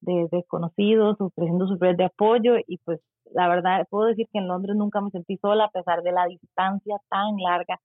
[0.00, 3.00] de desconocidos, creciendo su red de apoyo y pues
[3.32, 6.26] la verdad puedo decir que en Londres nunca me sentí sola a pesar de la
[6.26, 7.78] distancia tan larga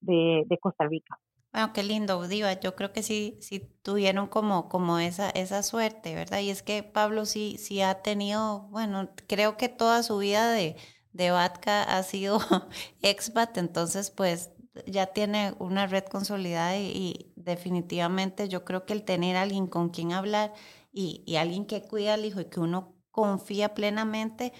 [0.00, 1.18] de, de Costa Rica.
[1.52, 2.60] Bueno, qué lindo, Diva.
[2.60, 6.40] Yo creo que sí, sí tuvieron como, como esa, esa suerte, ¿verdad?
[6.40, 10.76] Y es que Pablo sí, sí ha tenido, bueno, creo que toda su vida de,
[11.12, 12.38] de Vatka ha sido
[13.02, 14.52] expat, entonces pues
[14.86, 19.88] ya tiene una red consolidada y, y, definitivamente yo creo que el tener alguien con
[19.88, 20.52] quien hablar
[20.92, 24.52] y, y alguien que cuida al hijo y que uno confía plenamente,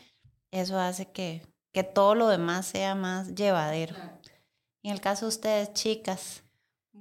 [0.50, 3.94] eso hace que, que todo lo demás sea más llevadero.
[4.82, 6.42] En el caso de ustedes, chicas.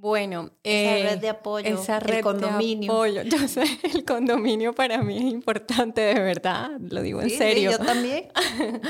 [0.00, 2.92] Bueno, esa red eh, de apoyo, esa red el condominio.
[2.92, 3.22] De apoyo.
[3.36, 7.72] Yo sé, el condominio para mí es importante, de verdad, lo digo en serio.
[7.72, 8.28] Sí, yo también.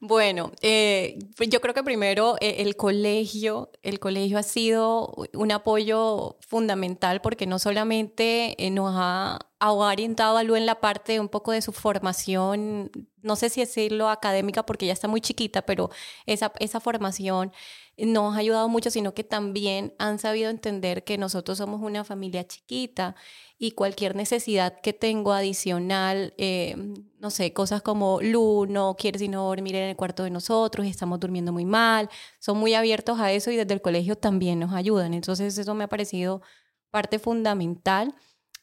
[0.00, 6.36] bueno, eh, yo creo que primero eh, el colegio, el colegio ha sido un apoyo
[6.40, 11.30] fundamental porque no solamente eh, nos ha, ha orientado a Lu en la parte un
[11.30, 12.90] poco de su formación,
[13.22, 15.88] no sé si decirlo académica porque ya está muy chiquita, pero
[16.26, 17.52] esa, esa formación
[17.98, 22.46] nos ha ayudado mucho, sino que también han sabido entender que nosotros somos una familia
[22.46, 23.16] chiquita
[23.58, 26.76] y cualquier necesidad que tengo adicional, eh,
[27.18, 31.18] no sé, cosas como Lu no quiere sino dormir en el cuarto de nosotros, estamos
[31.18, 32.08] durmiendo muy mal,
[32.38, 35.14] son muy abiertos a eso y desde el colegio también nos ayudan.
[35.14, 36.42] Entonces eso me ha parecido
[36.90, 38.14] parte fundamental.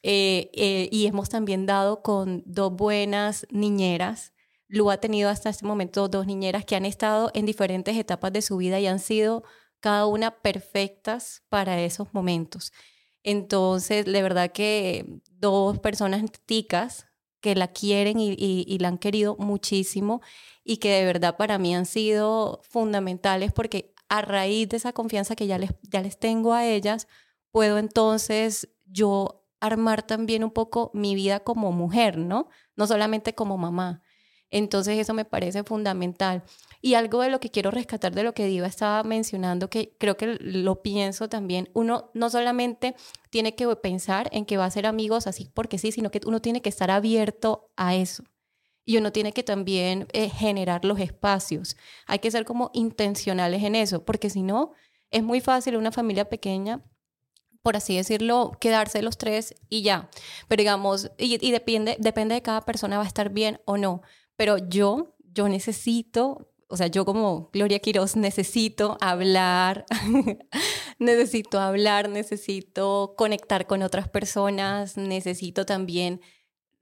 [0.08, 4.35] Eh, eh, y hemos también dado con dos buenas niñeras
[4.68, 8.42] Lu ha tenido hasta este momento dos niñeras que han estado en diferentes etapas de
[8.42, 9.44] su vida y han sido
[9.80, 12.74] cada una perfectas para esos momentos.
[13.24, 17.08] Entonces, de verdad que dos personas ticas
[17.42, 20.22] que la quieren y, y, la han querido muchísimo
[20.64, 25.36] y que de verdad para mí han sido fundamentales porque a raíz de esa confianza
[25.36, 27.08] que ya les, ya les tengo a ellas,
[27.52, 32.50] puedo entonces yo armar también un poco mi vida como mujer, ¿no?
[32.76, 34.02] No solamente como mamá.
[34.56, 36.42] Entonces eso me parece fundamental.
[36.82, 40.16] Y algo de lo que quiero rescatar de lo que Diva estaba mencionando, que creo
[40.16, 42.96] que lo pienso también, uno no solamente
[43.30, 46.40] tiene que pensar en que va a ser amigos así porque sí, sino que uno
[46.40, 48.24] tiene que estar abierto a eso.
[48.86, 51.76] Y uno tiene que también eh, generar los espacios.
[52.08, 54.72] Hay que ser como intencionales en eso, porque si no,
[55.12, 56.82] es muy fácil una familia pequeña
[57.62, 60.08] por así decirlo, quedarse los tres y ya.
[60.48, 64.04] Pero digamos, y, y, depende, depende de cada persona, va a estar bien o no.
[64.36, 69.86] Pero yo, yo necesito, o sea, yo como Gloria Quiroz necesito hablar,
[71.00, 76.22] necesito hablar, necesito conectar con otras personas, necesito también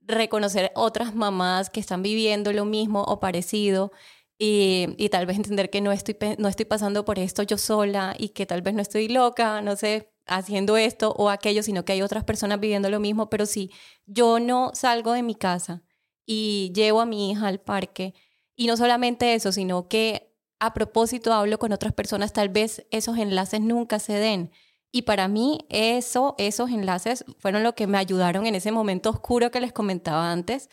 [0.01, 3.91] reconocer otras mamás que están viviendo lo mismo o parecido.
[4.39, 8.15] Y, y, tal vez entender que no estoy, no estoy pasando por esto yo sola
[8.17, 11.93] y que tal vez no estoy loca, no sé, haciendo esto o aquello, sino que
[11.93, 13.71] hay otras personas viviendo lo mismo, pero si
[14.05, 15.83] yo no salgo de mi casa
[16.25, 18.13] y llevo a mi hija al parque.
[18.55, 23.17] Y no solamente eso, sino que a propósito hablo con otras personas, tal vez esos
[23.17, 24.51] enlaces nunca se den.
[24.91, 29.51] Y para mí eso, esos enlaces fueron lo que me ayudaron en ese momento oscuro
[29.51, 30.69] que les comentaba antes.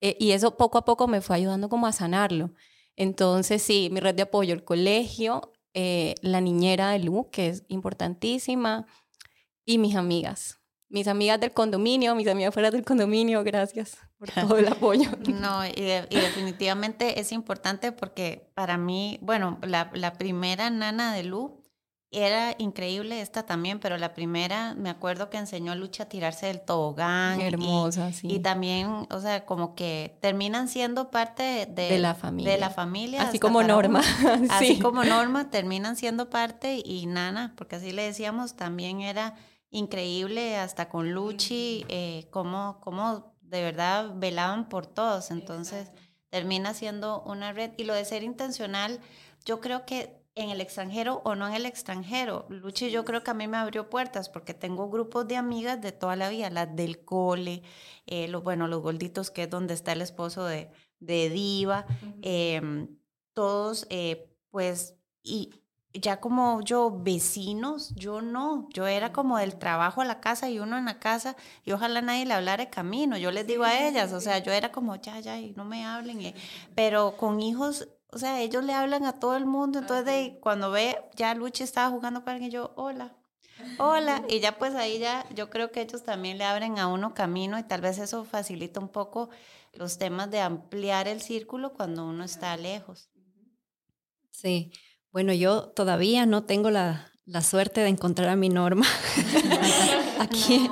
[0.00, 2.52] Eh, y eso poco a poco me fue ayudando como a sanarlo.
[2.96, 7.64] Entonces, sí, mi red de apoyo, el colegio, eh, la niñera de Lu, que es
[7.68, 8.86] importantísima,
[9.64, 10.63] y mis amigas
[10.94, 15.10] mis amigas del condominio, mis amigas fuera del condominio, gracias por todo el apoyo.
[15.26, 21.60] No, y, definitivamente es importante porque para mí, bueno, la, la, primera nana de Lu
[22.12, 26.46] era increíble esta también, pero la primera me acuerdo que enseñó a Lucha a tirarse
[26.46, 27.40] del tobogán.
[27.40, 28.28] Hermosa, sí.
[28.30, 32.52] Y también, o sea, como que terminan siendo parte de, la familia.
[32.52, 33.22] De la familia.
[33.22, 34.00] Así como Norma.
[34.50, 39.34] Así como Norma, terminan siendo parte y Nana, porque así le decíamos, también era
[39.74, 45.30] increíble hasta con Luchi, eh, cómo, cómo de verdad velaban por todos.
[45.30, 45.90] Entonces
[46.30, 47.72] termina siendo una red.
[47.76, 49.00] Y lo de ser intencional,
[49.44, 52.46] yo creo que en el extranjero o no en el extranjero.
[52.48, 55.92] Luchi yo creo que a mí me abrió puertas porque tengo grupos de amigas de
[55.92, 57.62] toda la vida, las del cole,
[58.06, 61.86] eh, los, bueno, los gorditos que es donde está el esposo de, de Diva,
[62.22, 62.96] em,
[63.32, 65.63] todos eh, pues y
[65.94, 70.58] ya como yo vecinos, yo no, yo era como del trabajo a la casa y
[70.58, 73.78] uno en la casa y ojalá nadie le hablara de camino, yo les digo a
[73.86, 76.34] ellas, o sea, yo era como ya, ya, y no me hablen, eh,
[76.74, 80.70] pero con hijos o sea, ellos le hablan a todo el mundo, entonces de, cuando
[80.70, 83.12] ve, ya Luchi estaba jugando con alguien yo, hola,
[83.76, 87.12] hola, y ya pues ahí ya, yo creo que ellos también le abren a uno
[87.12, 89.30] camino y tal vez eso facilita un poco
[89.72, 93.10] los temas de ampliar el círculo cuando uno está lejos.
[94.30, 94.70] Sí,
[95.14, 98.84] bueno, yo todavía no tengo la, la suerte de encontrar a mi norma.
[100.18, 100.68] aquí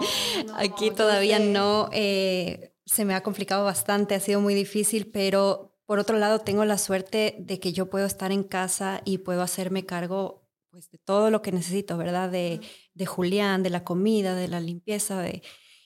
[0.57, 6.01] aquí todavía no, eh, se me ha complicado bastante, ha sido muy difícil, pero por
[6.01, 9.87] otro lado, tengo la suerte de que yo puedo estar en casa y puedo hacerme
[9.87, 12.29] cargo pues, de todo lo que necesito, ¿verdad?
[12.29, 12.61] De,
[12.95, 15.21] de Julián, de la comida, de la limpieza.
[15.21, 15.43] De...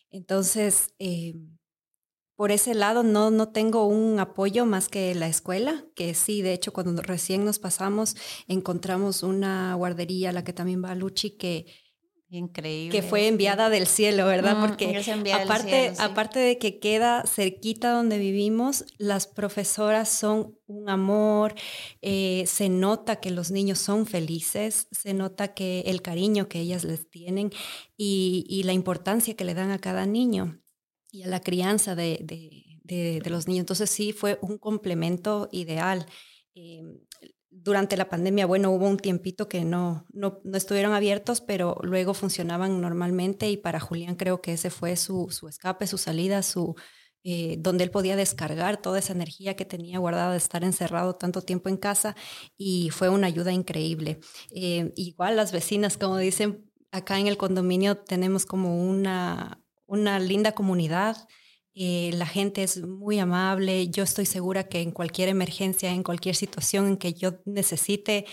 [0.08, 1.34] Entonces, eh,
[2.36, 6.52] por ese lado no, no tengo un apoyo más que la escuela, que sí, de
[6.52, 11.66] hecho, cuando recién nos pasamos, encontramos una guardería a la que también va Luchi, que
[12.28, 12.90] Increíble.
[12.90, 14.56] Que fue enviada del cielo, ¿verdad?
[14.60, 15.00] Porque
[15.32, 21.54] aparte, aparte de que queda cerquita donde vivimos, las profesoras son un amor,
[22.02, 26.82] eh, se nota que los niños son felices, se nota que el cariño que ellas
[26.82, 27.52] les tienen
[27.96, 30.60] y, la importancia que le dan a cada niño
[31.16, 33.60] y a la crianza de, de, de los niños.
[33.60, 36.06] Entonces sí, fue un complemento ideal.
[36.54, 36.82] Eh,
[37.50, 42.12] durante la pandemia, bueno, hubo un tiempito que no, no, no, estuvieron abiertos, pero luego
[42.12, 46.74] funcionaban normalmente y para Julián creo que ese fue su, su escape, su salida, su,
[47.24, 51.40] eh, donde él podía descargar toda esa energía que tenía guardada de estar encerrado tanto
[51.40, 52.14] tiempo en casa
[52.58, 54.20] y fue una ayuda increíble.
[54.50, 60.52] Eh, igual las vecinas, como dicen, acá en el condominio tenemos como una, una linda
[60.52, 61.16] comunidad.
[61.74, 63.88] Eh, la gente es muy amable.
[63.88, 68.26] Yo estoy segura que en cualquier emergencia, en cualquier situación en que yo necesite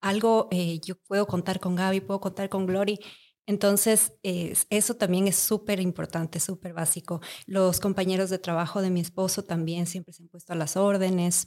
[0.00, 2.98] algo, eh, yo puedo contar con Gaby, puedo contar con Glory.
[3.46, 7.22] Entonces, eso también es súper importante, súper básico.
[7.46, 11.46] Los compañeros de trabajo de mi esposo también siempre se han puesto a las órdenes.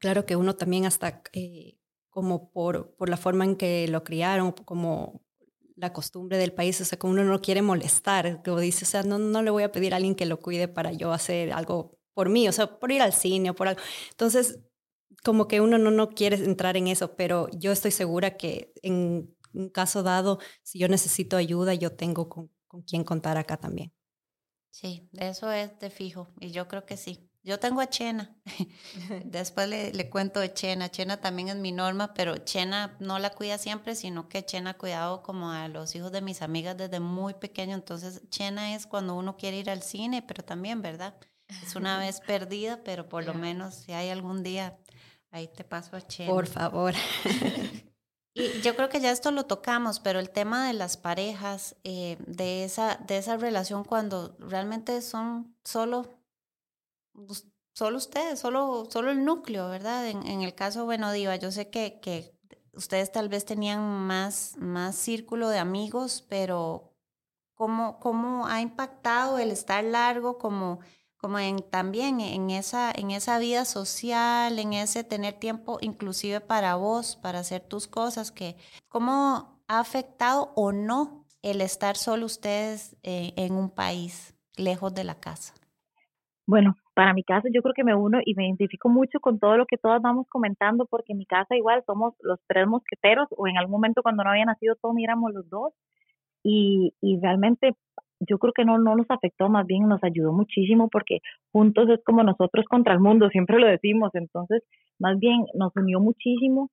[0.00, 4.52] Claro que uno también hasta eh, como por, por la forma en que lo criaron,
[4.52, 5.22] como
[5.80, 9.02] la costumbre del país, o sea, como uno no quiere molestar, como dice, o sea,
[9.02, 11.98] no, no le voy a pedir a alguien que lo cuide para yo hacer algo
[12.14, 13.80] por mí, o sea, por ir al cine o por algo.
[14.10, 14.60] Entonces,
[15.24, 19.34] como que uno no, no quiere entrar en eso, pero yo estoy segura que en
[19.52, 23.92] un caso dado, si yo necesito ayuda, yo tengo con, con quién contar acá también.
[24.70, 27.29] Sí, eso es de fijo, y yo creo que sí.
[27.50, 28.30] Yo tengo a Chena.
[29.24, 30.88] Después le, le, cuento de Chena.
[30.88, 34.78] Chena también es mi norma, pero Chena no la cuida siempre, sino que Chena ha
[34.78, 37.74] cuidado como a los hijos de mis amigas desde muy pequeño.
[37.74, 41.16] Entonces, Chena es cuando uno quiere ir al cine, pero también, ¿verdad?
[41.48, 44.78] Es una vez perdida, pero por lo menos si hay algún día,
[45.32, 46.30] ahí te paso a Chena.
[46.30, 46.94] Por favor.
[48.32, 52.16] Y yo creo que ya esto lo tocamos, pero el tema de las parejas, eh,
[52.28, 56.19] de, esa, de esa relación cuando realmente son solo
[57.72, 60.08] solo ustedes, solo, solo el núcleo, ¿verdad?
[60.08, 62.34] En, en, el caso, bueno, Diva, yo sé que, que
[62.72, 66.94] ustedes tal vez tenían más, más círculo de amigos, pero
[67.54, 70.80] ¿cómo, cómo ha impactado el estar largo como,
[71.16, 76.76] como en, también en esa, en esa vida social, en ese tener tiempo inclusive para
[76.76, 78.56] vos, para hacer tus cosas, que
[78.88, 85.04] cómo ha afectado o no el estar solo ustedes eh, en un país lejos de
[85.04, 85.54] la casa?
[86.50, 89.56] Bueno, para mi caso yo creo que me uno y me identifico mucho con todo
[89.56, 93.46] lo que todas vamos comentando porque en mi casa igual somos los tres mosqueteros o
[93.46, 95.72] en algún momento cuando no había nacido Tommy éramos los dos
[96.42, 97.74] y, y realmente
[98.18, 101.20] yo creo que no, no nos afectó, más bien nos ayudó muchísimo porque
[101.52, 104.64] juntos es como nosotros contra el mundo, siempre lo decimos, entonces
[104.98, 106.68] más bien nos unió muchísimo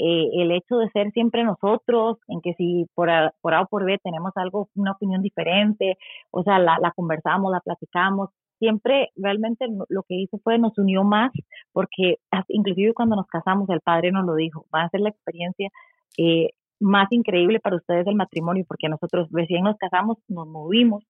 [0.00, 3.66] eh, el hecho de ser siempre nosotros, en que si por A, por A o
[3.66, 5.98] por B tenemos algo, una opinión diferente,
[6.32, 11.02] o sea, la, la conversamos, la platicamos, siempre realmente lo que hizo fue nos unió
[11.02, 11.32] más,
[11.72, 12.18] porque
[12.48, 15.70] inclusive cuando nos casamos el padre nos lo dijo, va a ser la experiencia
[16.16, 21.02] eh, más increíble para ustedes el matrimonio, porque nosotros recién nos casamos, nos movimos,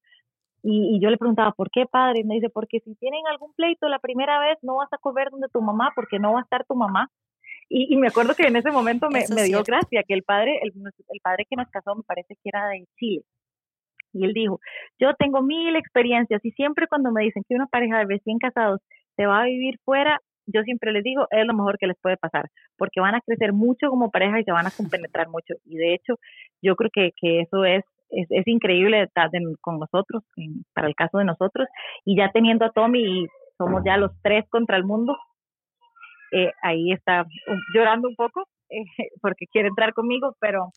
[0.63, 2.21] y, y, yo le preguntaba, ¿por qué padre?
[2.21, 5.31] Y me dice, porque si tienen algún pleito la primera vez, no vas a correr
[5.31, 7.11] donde tu mamá, porque no va a estar tu mamá.
[7.71, 10.61] Y, y me acuerdo que en ese momento me, me dio gracia, que el padre,
[10.63, 13.23] el, el padre que nos casó, me parece que era de Chile.
[14.13, 14.61] Y él dijo,
[14.99, 18.81] yo tengo mil experiencias y siempre cuando me dicen que una pareja de recién casados
[19.17, 22.17] se va a vivir fuera, yo siempre les digo, es lo mejor que les puede
[22.17, 22.47] pasar,
[22.77, 25.55] porque van a crecer mucho como pareja y se van a compenetrar mucho.
[25.65, 26.15] Y de hecho,
[26.63, 30.25] yo creo que, que eso es, es, es increíble estar con nosotros,
[30.75, 31.69] para el caso de nosotros.
[32.05, 33.27] Y ya teniendo a Tommy, y
[33.59, 35.17] somos ya los tres contra el mundo,
[36.33, 37.27] eh, ahí está
[37.75, 38.45] llorando un poco
[39.21, 40.71] porque quiere entrar conmigo, pero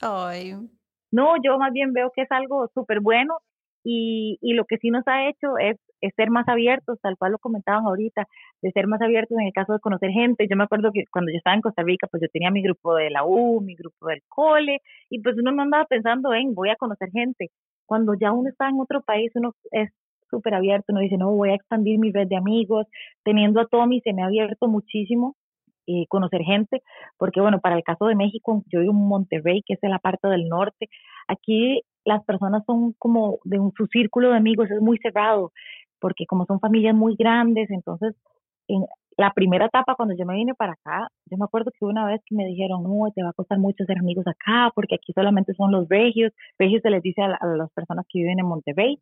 [1.13, 3.37] no, yo más bien veo que es algo súper bueno
[3.83, 5.77] y, y lo que sí nos ha hecho es,
[6.17, 8.27] ser más abiertos, tal cual lo comentaban ahorita,
[8.61, 10.47] de ser más abiertos en el caso de conocer gente.
[10.49, 12.95] Yo me acuerdo que cuando yo estaba en Costa Rica, pues yo tenía mi grupo
[12.95, 16.69] de la U, mi grupo del cole, y pues uno no andaba pensando en voy
[16.69, 17.51] a conocer gente.
[17.85, 19.91] Cuando ya uno está en otro país, uno es
[20.29, 22.87] súper abierto, uno dice, no, voy a expandir mi red de amigos.
[23.23, 25.35] Teniendo a Tommy se me ha abierto muchísimo
[25.87, 26.81] eh, conocer gente,
[27.17, 29.99] porque bueno, para el caso de México, yo vivo en Monterrey, que es en la
[29.99, 30.89] parte del norte,
[31.27, 35.51] aquí las personas son como de un, su círculo de amigos es muy cerrado,
[35.99, 38.15] porque como son familias muy grandes, entonces
[38.67, 38.85] en
[39.17, 42.21] la primera etapa cuando yo me vine para acá, yo me acuerdo que una vez
[42.25, 45.53] que me dijeron, no, te va a costar mucho ser amigos acá, porque aquí solamente
[45.53, 48.99] son los regios, regios se les dice a, las personas que viven en Monterrey,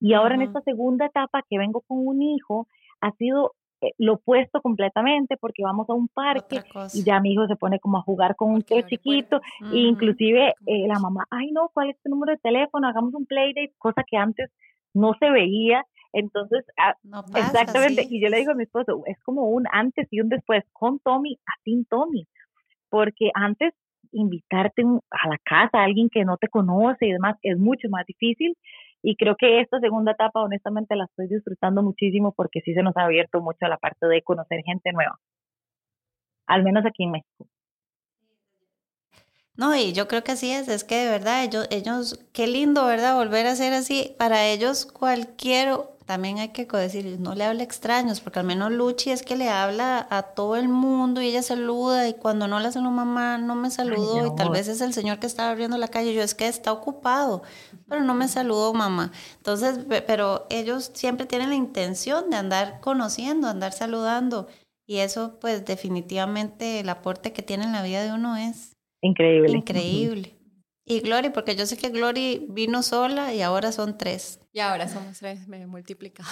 [0.00, 2.68] y ahora en esta segunda etapa que vengo con un hijo,
[3.00, 3.52] ha sido
[3.98, 6.62] lo opuesto completamente porque vamos a un parque
[6.92, 9.40] y ya mi hijo se pone como a jugar con un tío chiquito
[9.72, 12.88] e inclusive eh, la mamá, ay no, ¿cuál es tu número de teléfono?
[12.88, 14.50] Hagamos un playdate, cosa que antes
[14.94, 15.84] no se veía.
[16.12, 16.94] Entonces, ah,
[17.34, 20.64] exactamente, y yo le digo a mi esposo, es como un antes y un después
[20.72, 22.26] con Tommy a sin Tommy,
[22.88, 23.74] porque antes
[24.12, 28.06] invitarte a la casa a alguien que no te conoce y demás es mucho más
[28.06, 28.56] difícil
[29.02, 32.96] y creo que esta segunda etapa, honestamente, la estoy disfrutando muchísimo porque sí se nos
[32.96, 35.18] ha abierto mucho la parte de conocer gente nueva,
[36.46, 37.46] al menos aquí en México.
[39.56, 42.86] No, y yo creo que así es, es que de verdad ellos, ellos, qué lindo,
[42.86, 43.16] ¿verdad?
[43.16, 44.14] Volver a ser así.
[44.16, 45.76] Para ellos cualquier
[46.08, 49.50] también hay que decir, no le hable extraños, porque al menos Luchi es que le
[49.50, 53.36] habla a todo el mundo y ella saluda y cuando no le hace una mamá
[53.36, 56.22] no me saludó y tal vez es el señor que está abriendo la calle, yo
[56.22, 57.42] es que está ocupado,
[57.90, 59.12] pero no me saludó mamá.
[59.36, 64.48] Entonces, pero ellos siempre tienen la intención de andar conociendo, andar saludando
[64.86, 69.58] y eso pues definitivamente el aporte que tiene en la vida de uno es increíble.
[69.58, 70.37] Increíble.
[70.88, 74.40] Y Glory, porque yo sé que Glory vino sola y ahora son tres.
[74.54, 76.28] Y ahora somos tres, me he multiplicado.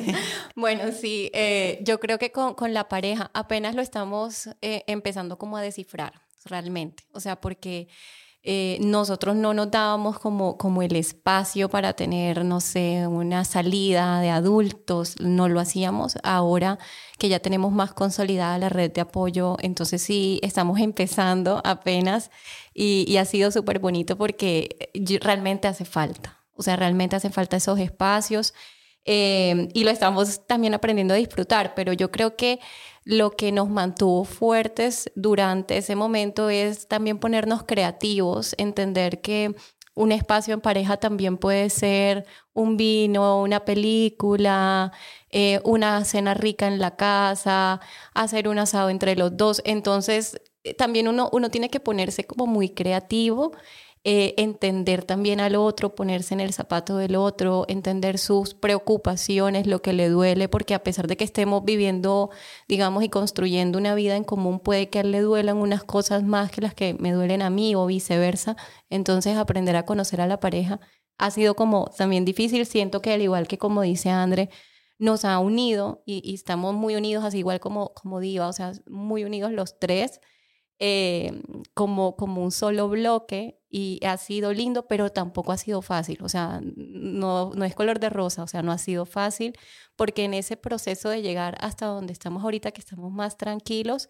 [0.56, 5.38] bueno, sí, eh, yo creo que con, con, la pareja apenas lo estamos eh, empezando
[5.38, 7.04] como a descifrar realmente.
[7.12, 7.86] O sea, porque
[8.44, 14.20] eh, nosotros no nos dábamos como, como el espacio para tener, no sé, una salida
[14.20, 16.18] de adultos, no lo hacíamos.
[16.24, 16.78] Ahora
[17.18, 22.32] que ya tenemos más consolidada la red de apoyo, entonces sí, estamos empezando apenas
[22.74, 26.38] y, ha sido súper bonito porque realmente hace falta.
[26.54, 28.54] O sea, realmente hace falta esos espacios
[29.04, 32.60] eh, y lo estamos también aprendiendo a disfrutar, pero yo creo que
[33.04, 39.54] lo que nos mantuvo fuertes durante ese momento es también ponernos creativos, entender que
[39.94, 44.92] un espacio en pareja también puede ser un vino, una película,
[45.30, 47.80] eh, una cena rica en la casa,
[48.14, 49.60] hacer un asado entre los dos.
[49.64, 50.40] Entonces,
[50.76, 53.52] también uno, uno tiene que ponerse como muy creativo
[54.04, 59.80] eh, entender también al otro, ponerse en el zapato del otro, entender sus preocupaciones, lo
[59.80, 62.30] que le duele, porque a pesar de que estemos viviendo,
[62.66, 66.62] digamos, y construyendo una vida en común, puede que le duelan unas cosas más que
[66.62, 68.56] las que me duelen a mí o viceversa.
[68.90, 70.80] Entonces, aprender a conocer a la pareja
[71.18, 72.66] ha sido como también difícil.
[72.66, 74.50] Siento que al igual que como dice André,
[74.98, 79.24] nos ha unido y, estamos muy unidos, así igual como, como Diva, o sea, muy
[79.24, 80.20] unidos los tres.
[80.78, 81.42] Eh,
[81.74, 86.28] como, como un solo bloque y ha sido lindo, pero tampoco ha sido fácil, o
[86.28, 89.56] sea, no, no es color de rosa, o sea, no ha sido fácil,
[89.96, 94.08] porque en ese proceso de llegar hasta donde estamos ahorita, que estamos más tranquilos,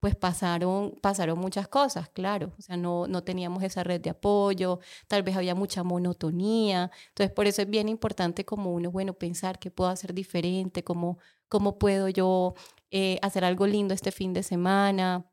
[0.00, 4.80] pues pasaron, pasaron muchas cosas, claro, o sea, no, no teníamos esa red de apoyo,
[5.08, 9.58] tal vez había mucha monotonía, entonces por eso es bien importante como uno, bueno, pensar
[9.58, 11.18] qué puedo hacer diferente, cómo,
[11.48, 12.54] cómo puedo yo
[12.90, 15.24] eh, hacer algo lindo este fin de semana,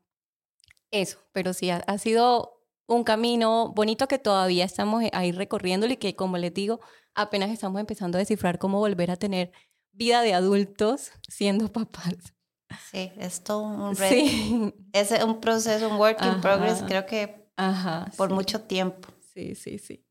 [0.90, 6.16] eso, pero sí, ha, sido un camino bonito que todavía estamos ahí recorriéndolo y que,
[6.16, 6.80] como les digo,
[7.14, 9.52] apenas estamos empezando a descifrar cómo volver a tener
[9.92, 12.34] vida de adultos siendo papás.
[12.90, 14.74] Sí, es todo un reto.
[14.92, 16.82] Es un proceso, un work in progress.
[16.82, 19.08] Creo que Ajá, por mucho tiempo.
[19.34, 20.04] Sí, sí, sí.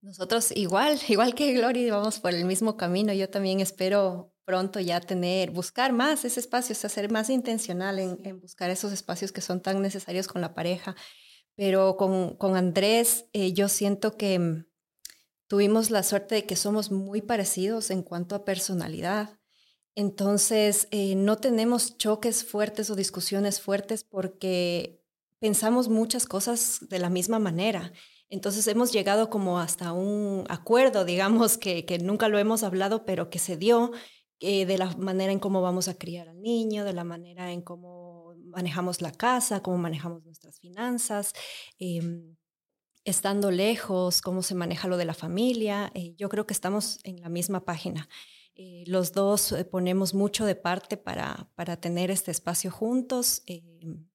[0.00, 3.12] Nosotros igual, igual que Glory, vamos por el mismo camino.
[3.12, 8.40] Yo también espero pronto ya tener, buscar más ese espacio, o ser más intencional en,
[8.40, 10.96] buscar esos espacios que son tan necesarios con la pareja.
[11.54, 14.64] Pero con, con Andrés, eh, yo siento que mm,
[15.48, 19.38] tuvimos la suerte de que somos muy parecidos en cuanto a personalidad.
[19.94, 25.04] Entonces, eh, no tenemos choques fuertes o discusiones fuertes porque
[25.40, 27.92] pensamos muchas cosas de la misma manera.
[28.30, 33.28] Entonces hemos llegado como hasta un acuerdo, digamos, que, que nunca lo hemos hablado, pero
[33.28, 33.92] que se dio
[34.40, 37.62] eh, de la manera en cómo vamos a criar al niño, de la manera en
[37.62, 41.32] cómo manejamos la casa, cómo manejamos nuestras finanzas,
[41.78, 42.36] em,
[43.04, 45.90] estando lejos, cómo se maneja lo de la familia.
[45.94, 48.08] Eh, yo creo que estamos en la misma página.
[48.54, 53.42] Eh, los dos ponemos mucho de parte para, para tener este espacio juntos.
[53.46, 54.08] Em,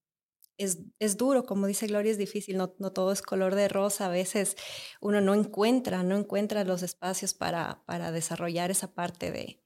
[0.57, 4.55] es, duro, como dice Gloria, es difícil, no, todo es color de rosa, a veces
[5.01, 9.62] uno no encuentra, no encuentra los espacios para, para desarrollar esa parte de,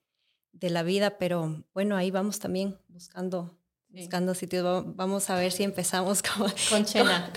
[0.60, 3.58] de la vida, pero bueno, ahí vamos también buscando
[3.90, 4.86] buscando sitios.
[4.96, 7.32] Vamos a ver si empezamos con, con Chena.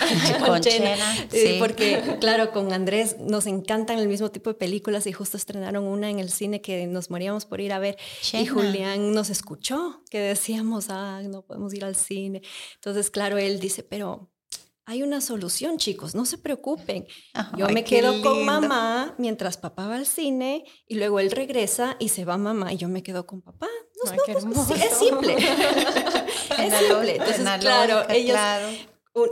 [0.45, 0.97] con, Chena.
[1.31, 1.57] Sí.
[1.59, 6.11] Porque, claro, con Andrés nos encantan el mismo tipo de películas y justo estrenaron una
[6.11, 7.97] en el cine que nos moríamos por ir a ver.
[8.33, 12.43] Y Julián nos escuchó que decíamos, ah, no podemos ir al cine.
[12.75, 14.31] Entonces, claro, él dice, pero
[14.91, 17.07] hay una solución, chicos, no se preocupen.
[17.57, 22.09] Yo me quedo con mamá mientras papá va al cine y luego él regresa y
[22.09, 23.69] se va mamá y yo me quedo con papá.
[24.03, 24.41] es
[24.99, 25.37] simple.
[25.39, 27.15] es simple.
[27.15, 28.37] Entonces, claro, ellos,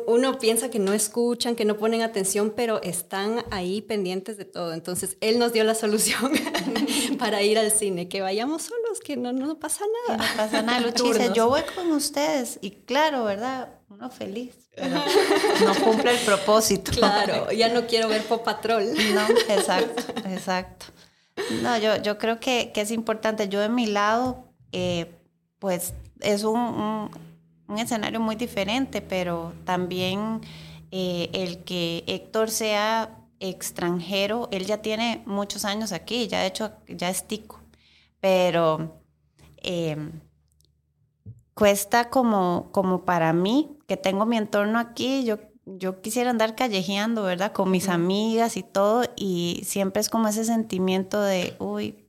[0.07, 4.73] uno piensa que no escuchan, que no ponen atención, pero están ahí pendientes de todo.
[4.73, 6.35] Entonces, él nos dio la solución
[7.19, 10.25] para ir al cine, que vayamos solos, que no, no pasa nada.
[10.25, 13.78] no pasa nada, Luchisa, yo voy con ustedes y claro, ¿verdad?
[13.99, 14.97] Uno feliz, pero
[15.65, 16.93] no cumple el propósito.
[16.93, 18.85] Claro, ya no quiero ver Pop Patrol.
[19.15, 20.87] No, exacto, exacto.
[21.63, 23.49] No, yo, yo creo que, que es importante.
[23.49, 25.11] Yo de mi lado, eh,
[25.59, 27.11] pues es un
[27.69, 30.41] un escenario muy diferente, pero también
[30.91, 36.73] eh, el que Héctor sea extranjero, él ya tiene muchos años aquí, ya de hecho
[36.89, 37.61] ya es tico,
[38.21, 39.01] pero
[39.59, 40.13] em,
[41.59, 47.25] cuesta como, como para mí, que tengo mi entorno aquí, yo, yo quisiera andar callejeando,
[47.25, 47.51] ¿verdad?
[47.51, 52.09] Con mis amigas y todo, y siempre es como ese sentimiento de, uy,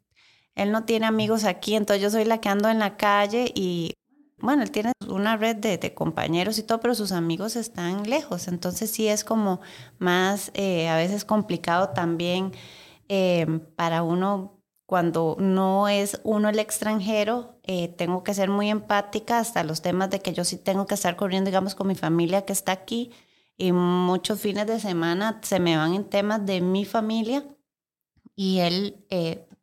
[0.53, 3.93] él no tiene amigos aquí, entonces yo soy la que ando en la calle y
[4.37, 8.91] bueno, él tiene una red de, compañeros y todo, pero sus amigos están lejos, entonces
[8.91, 9.61] sí es como
[9.97, 12.51] más eh, a veces complicado también
[13.07, 14.59] eh, para uno
[14.89, 20.09] cuando no es uno el extranjero, eh, tengo que ser muy empática hasta los temas
[20.09, 23.11] de que yo sí tengo que estar corriendo, digamos, con mi familia que está aquí
[23.55, 27.45] y muchos fines de semana se me van en temas de mi familia
[28.35, 29.05] y él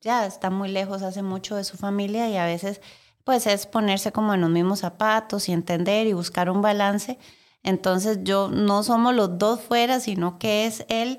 [0.00, 2.80] ya está muy lejos hace mucho de su familia y a veces
[3.24, 7.18] pues es ponerse como en los mismos zapatos y entender y buscar un balance.
[7.64, 11.18] Entonces yo no somos los dos fuera, sino que es él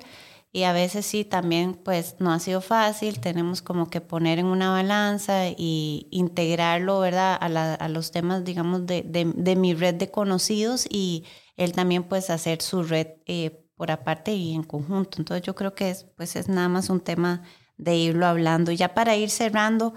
[0.52, 4.46] y a veces sí también pues no ha sido fácil, tenemos como que poner en
[4.46, 7.36] una balanza y integrarlo, ¿verdad?
[7.40, 11.24] A, los temas, digamos, de, de, mi red de conocidos y
[11.56, 15.18] él también pues hacer su red eh, por aparte y en conjunto.
[15.18, 17.42] Entonces yo creo que es, pues es nada más un tema
[17.76, 18.72] de irlo hablando.
[18.72, 19.94] Ya para ir cerrando,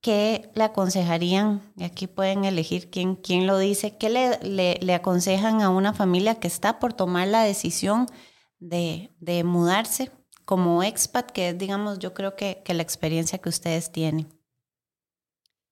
[0.00, 1.62] ¿qué le aconsejarían?
[1.76, 3.96] Y aquí pueden elegir quién, quién lo dice.
[3.96, 8.06] ¿Qué le, le, aconsejan a una familia que está por tomar la decisión
[8.62, 10.10] de, de mudarse
[10.44, 14.28] como expat, que es, digamos, yo creo que, que, la experiencia que ustedes tienen?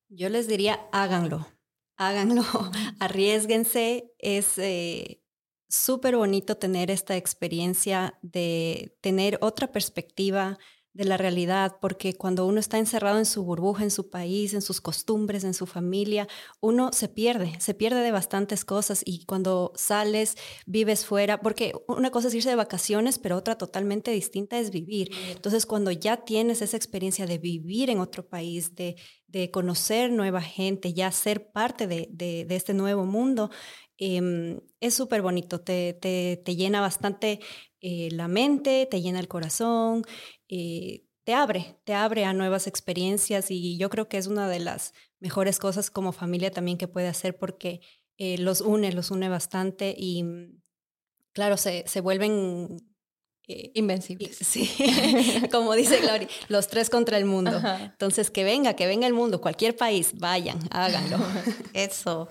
[0.08, 1.46] Yo les diría, háganlo,
[1.96, 2.42] háganlo,
[2.98, 4.12] arriesguense.
[4.18, 5.22] Es eh,
[5.68, 10.58] súper bonito tener esta experiencia de tener otra perspectiva
[10.92, 14.62] de la realidad, porque cuando uno está encerrado en su burbuja, en su país, en
[14.62, 16.26] sus costumbres, en su familia,
[16.60, 20.36] uno se pierde, se pierde de bastantes cosas y cuando sales,
[20.66, 25.10] vives fuera, porque una cosa es irse de vacaciones, pero otra totalmente distinta es vivir.
[25.28, 28.96] Entonces, cuando ya tienes esa experiencia de vivir en otro país, de,
[29.28, 33.50] de conocer nueva gente, ya ser parte de, de, este nuevo mundo,
[33.96, 37.40] em, es súper bonito, te, te, te, llena bastante
[37.80, 40.04] eh, la mente, te llena el corazón,
[40.50, 44.60] eh, te abre, te abre a nuevas experiencias y yo creo que es una de
[44.60, 47.80] las mejores cosas como familia también que puede hacer porque
[48.18, 50.60] eh, los une, los une bastante y mm,
[51.32, 52.76] claro, se, se vuelven
[53.74, 54.36] invencibles.
[54.36, 54.70] Sí,
[55.50, 57.60] como dice Gloria, los tres contra el mundo.
[57.80, 61.18] Entonces, que venga, que venga el mundo, cualquier país, vayan, háganlo.
[61.74, 62.28] Eso.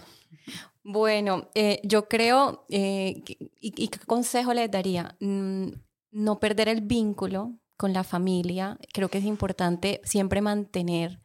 [0.83, 3.21] Bueno, eh, yo creo, eh,
[3.59, 5.15] y, qué consejo les daría?
[5.19, 5.67] Mm,
[6.11, 11.21] no perder el vínculo con la familia, creo que es importante siempre mantener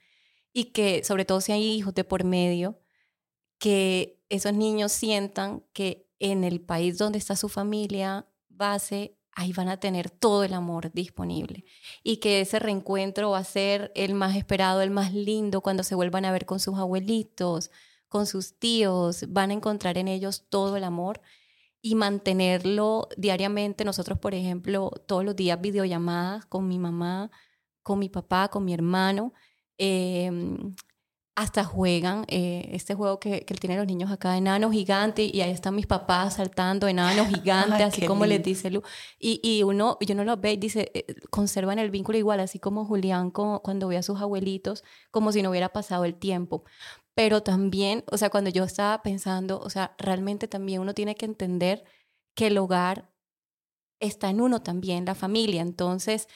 [0.52, 2.78] y que sobre todo si hay hijos de por medio,
[3.58, 9.68] que esos niños sientan que en el país donde está su familia base, ahí van
[9.68, 11.64] a tener todo el amor disponible
[12.04, 15.96] y que ese reencuentro va a ser el más esperado, el más lindo cuando se
[15.96, 17.72] vuelvan a ver con sus abuelitos,
[18.06, 21.20] con sus tíos, van a encontrar en ellos todo el amor
[21.84, 23.84] y mantenerlo diariamente.
[23.84, 27.30] Nosotros, por ejemplo, todos los días videollamadas con mi mamá,
[27.82, 29.34] con mi papá, con mi hermano.
[29.76, 30.74] Em,
[31.34, 35.50] hasta juegan eh, este juego que, que tienen los niños acá, enano gigante, y ahí
[35.50, 38.82] están mis papás saltando, enano gigante, así como les dice Lu.
[39.18, 42.58] Y, y uno, yo no lo ve y dice, eh, conservan el vínculo igual, así
[42.58, 46.64] como Julián cuando ve a sus abuelitos, como si no hubiera pasado el tiempo.
[47.14, 51.26] Pero también, o sea, cuando yo estaba pensando, o sea, realmente también uno tiene que
[51.26, 51.84] entender
[52.34, 53.12] que el hogar
[54.00, 55.62] está en uno también, la familia.
[55.62, 56.28] Entonces,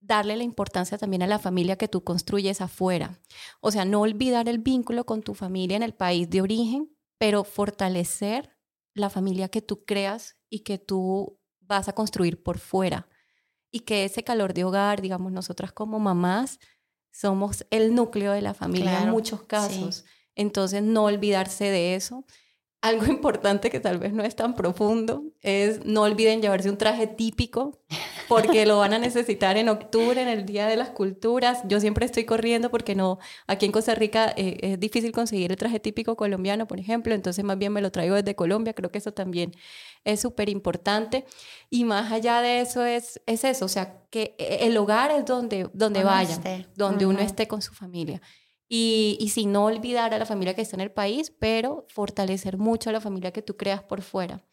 [0.00, 3.20] darle la importancia también a la familia que tú construyes afuera.
[3.60, 7.44] O sea, no olvidar el vínculo con tu familia en el país de origen, pero
[7.44, 8.50] fortalecer
[8.94, 13.08] la familia que tú creas y que tú vas a construir por fuera.
[13.70, 16.58] Y que ese calor de hogar, digamos, nosotras como mamás,
[17.12, 20.04] somos el núcleo de la familia en muchos casos.
[20.34, 22.24] Entonces, no olvidarse de eso.
[22.82, 27.06] Algo importante que tal vez no es tan profundo es no olviden llevarse un traje
[27.06, 27.80] típico
[28.28, 31.60] porque lo van a necesitar en octubre, en el Día de las Culturas.
[31.64, 35.56] Yo siempre estoy corriendo porque no, aquí en Costa Rica eh, es difícil conseguir el
[35.56, 38.98] traje típico colombiano, por ejemplo, entonces más bien me lo traigo desde Colombia, creo que
[38.98, 39.52] eso también
[40.04, 41.24] es súper importante.
[41.70, 45.68] Y más allá de eso es, es eso, o sea, que el hogar es donde,
[45.72, 48.20] donde vayan, donde uno esté con su familia.
[48.74, 52.56] Y, y sin no olvidar a la familia que está en el país, pero fortalecer
[52.56, 54.46] mucho a la familia que tú creas por fuera.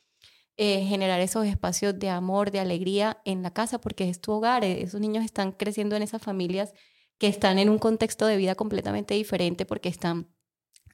[0.61, 4.65] Eh, generar esos espacios de amor, de alegría en la casa, porque es tu hogar.
[4.65, 6.74] Eh, esos niños están creciendo en esas familias
[7.17, 10.28] que están en un contexto de vida completamente diferente porque están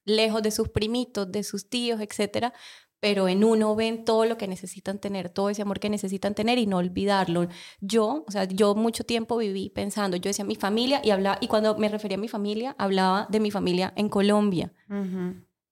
[0.03, 2.53] lejos de sus primitos, de sus tíos, etcétera,
[2.99, 6.57] pero en uno ven todo lo que necesitan tener, todo ese amor que necesitan tener
[6.57, 7.47] y no olvidarlo.
[7.79, 11.47] Yo, o sea, yo mucho tiempo viví pensando, yo decía mi familia y hablaba, y
[11.47, 14.73] cuando me refería a mi familia, hablaba de mi familia en Colombia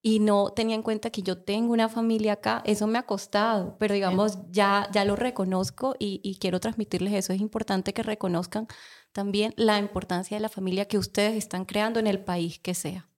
[0.06, 3.78] y no tenía en cuenta que yo tengo una familia acá, eso me ha costado,
[3.78, 7.32] pero digamos, ya, ya lo reconozco y, quiero transmitirles eso.
[7.32, 8.66] Es importante que reconozcan
[9.12, 13.08] también la importancia de la familia que ustedes están creando en el país que sea.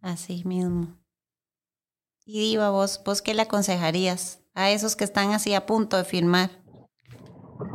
[0.00, 0.99] Así mismo.
[2.32, 6.04] Y Diva, vos, vos qué le aconsejarías a esos que están así a punto de
[6.04, 6.50] firmar?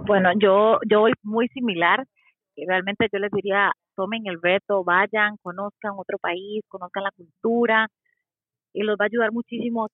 [0.08, 2.06] Bueno, yo, yo voy muy similar.
[2.56, 7.90] Realmente yo les diría, tomen el reto, vayan, conozcan otro país, conozcan la cultura,
[8.72, 9.90] y los va a ayudar muchísimo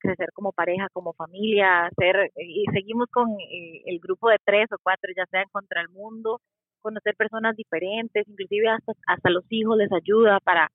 [0.00, 4.76] crecer como pareja, como familia, hacer, y seguimos con eh, el grupo de tres o
[4.82, 6.42] cuatro, ya sean contra el mundo,
[6.82, 10.68] conocer personas diferentes, inclusive hasta, hasta los hijos les ayuda para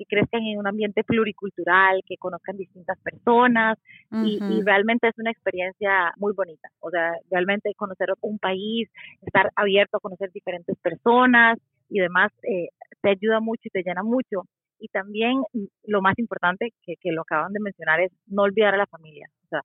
[0.00, 3.78] que crezcan en un ambiente pluricultural, que conozcan distintas personas
[4.10, 6.70] y, y, realmente es una experiencia muy bonita.
[6.80, 8.88] O sea, realmente conocer un país,
[9.20, 11.58] estar abierto a conocer diferentes personas,
[11.90, 12.68] y demás eh,
[13.02, 14.44] te ayuda mucho y te llena mucho.
[14.78, 15.42] Y también
[15.84, 19.28] lo más importante que, que lo acaban de mencionar es no olvidar a la familia.
[19.44, 19.60] O sea,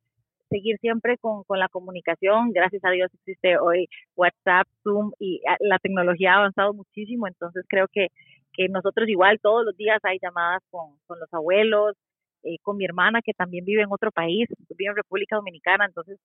[0.49, 2.51] seguir siempre con, con la comunicación.
[2.51, 7.27] Gracias a Dios existe hoy WhatsApp, Zoom y ah, la tecnología ha avanzado muchísimo.
[7.27, 8.07] Entonces creo que,
[8.55, 11.95] que nosotros igual todos los días hay llamadas con, con los abuelos,
[12.45, 14.47] eh, con mi hermana que también vive en otro país,
[14.77, 15.85] vive en República Dominicana.
[15.85, 16.19] Entonces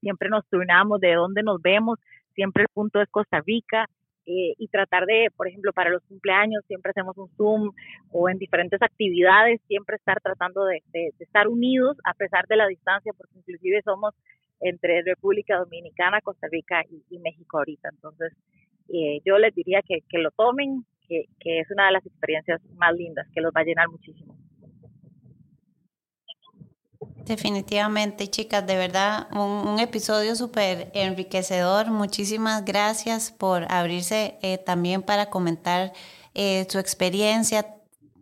[0.00, 2.00] siempre nos turnamos de dónde nos vemos.
[2.34, 3.86] Siempre el punto es Costa Rica
[4.26, 7.72] eh, y tratar de, por ejemplo, para los cumpleaños siempre hacemos un Zoom
[8.10, 10.82] o en diferentes actividades, siempre estar tratando de,
[11.20, 14.14] estar unidos a pesar de la distancia, porque inclusive somos
[14.60, 17.88] entre República Dominicana, Costa Rica y, México ahorita.
[17.92, 18.32] Entonces,
[18.88, 23.26] eh, yo les diría que lo tomen, que, es una de las experiencias más lindas,
[23.34, 24.36] que los va a llenar muchísimo.
[27.24, 31.90] Definitivamente, chicas, de verdad, un, episodio súper enriquecedor.
[31.90, 35.92] Muchísimas gracias por abrirse eh, también para comentar
[36.34, 37.76] eh, su experiencia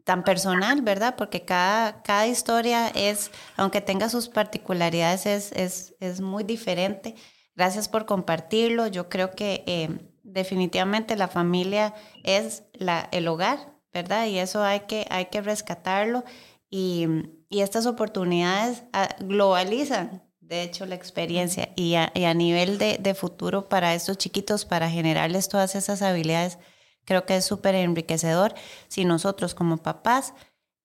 [0.05, 1.17] tan personal, ¿verdad?
[1.17, 7.15] Porque cada, cada historia es, aunque tenga sus particularidades, es, es, es muy diferente.
[7.55, 8.87] Gracias por compartirlo.
[8.87, 9.89] Yo creo que eh,
[10.29, 14.27] definitivamente la familia es la, el hogar, ¿verdad?
[14.27, 16.25] Y eso hay que, hay que rescatarlo.
[16.71, 17.07] Y,
[17.49, 22.99] y estas oportunidades ah, globalizan, de hecho, la experiencia y a, y a nivel de,
[22.99, 26.59] de, futuro para estos chiquitos, para generarles todas esas habilidades,
[27.05, 28.55] creo que es súper enriquecedor
[28.89, 30.35] si nosotros como papás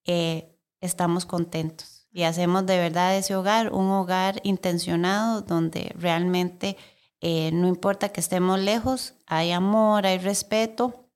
[0.05, 6.77] eh, estamos contentos y hacemos de verdad ese hogar un hogar intencionado donde realmente
[7.25, 11.09] eh, no importa que estemos lejos, hay amor, hay respeto.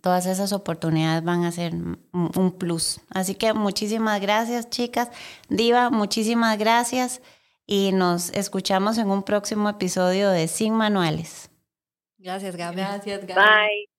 [0.00, 3.00] Todas esas oportunidades van a ser un plus.
[3.10, 5.08] Así que muchísimas gracias, chicas.
[5.48, 7.22] Diva, muchísimas gracias
[7.66, 11.50] y nos escuchamos en un próximo episodio de Sin Manuales.
[12.18, 12.76] Gracias, Gaby.
[12.76, 13.40] Gracias, Gaby.
[13.40, 13.97] Bye.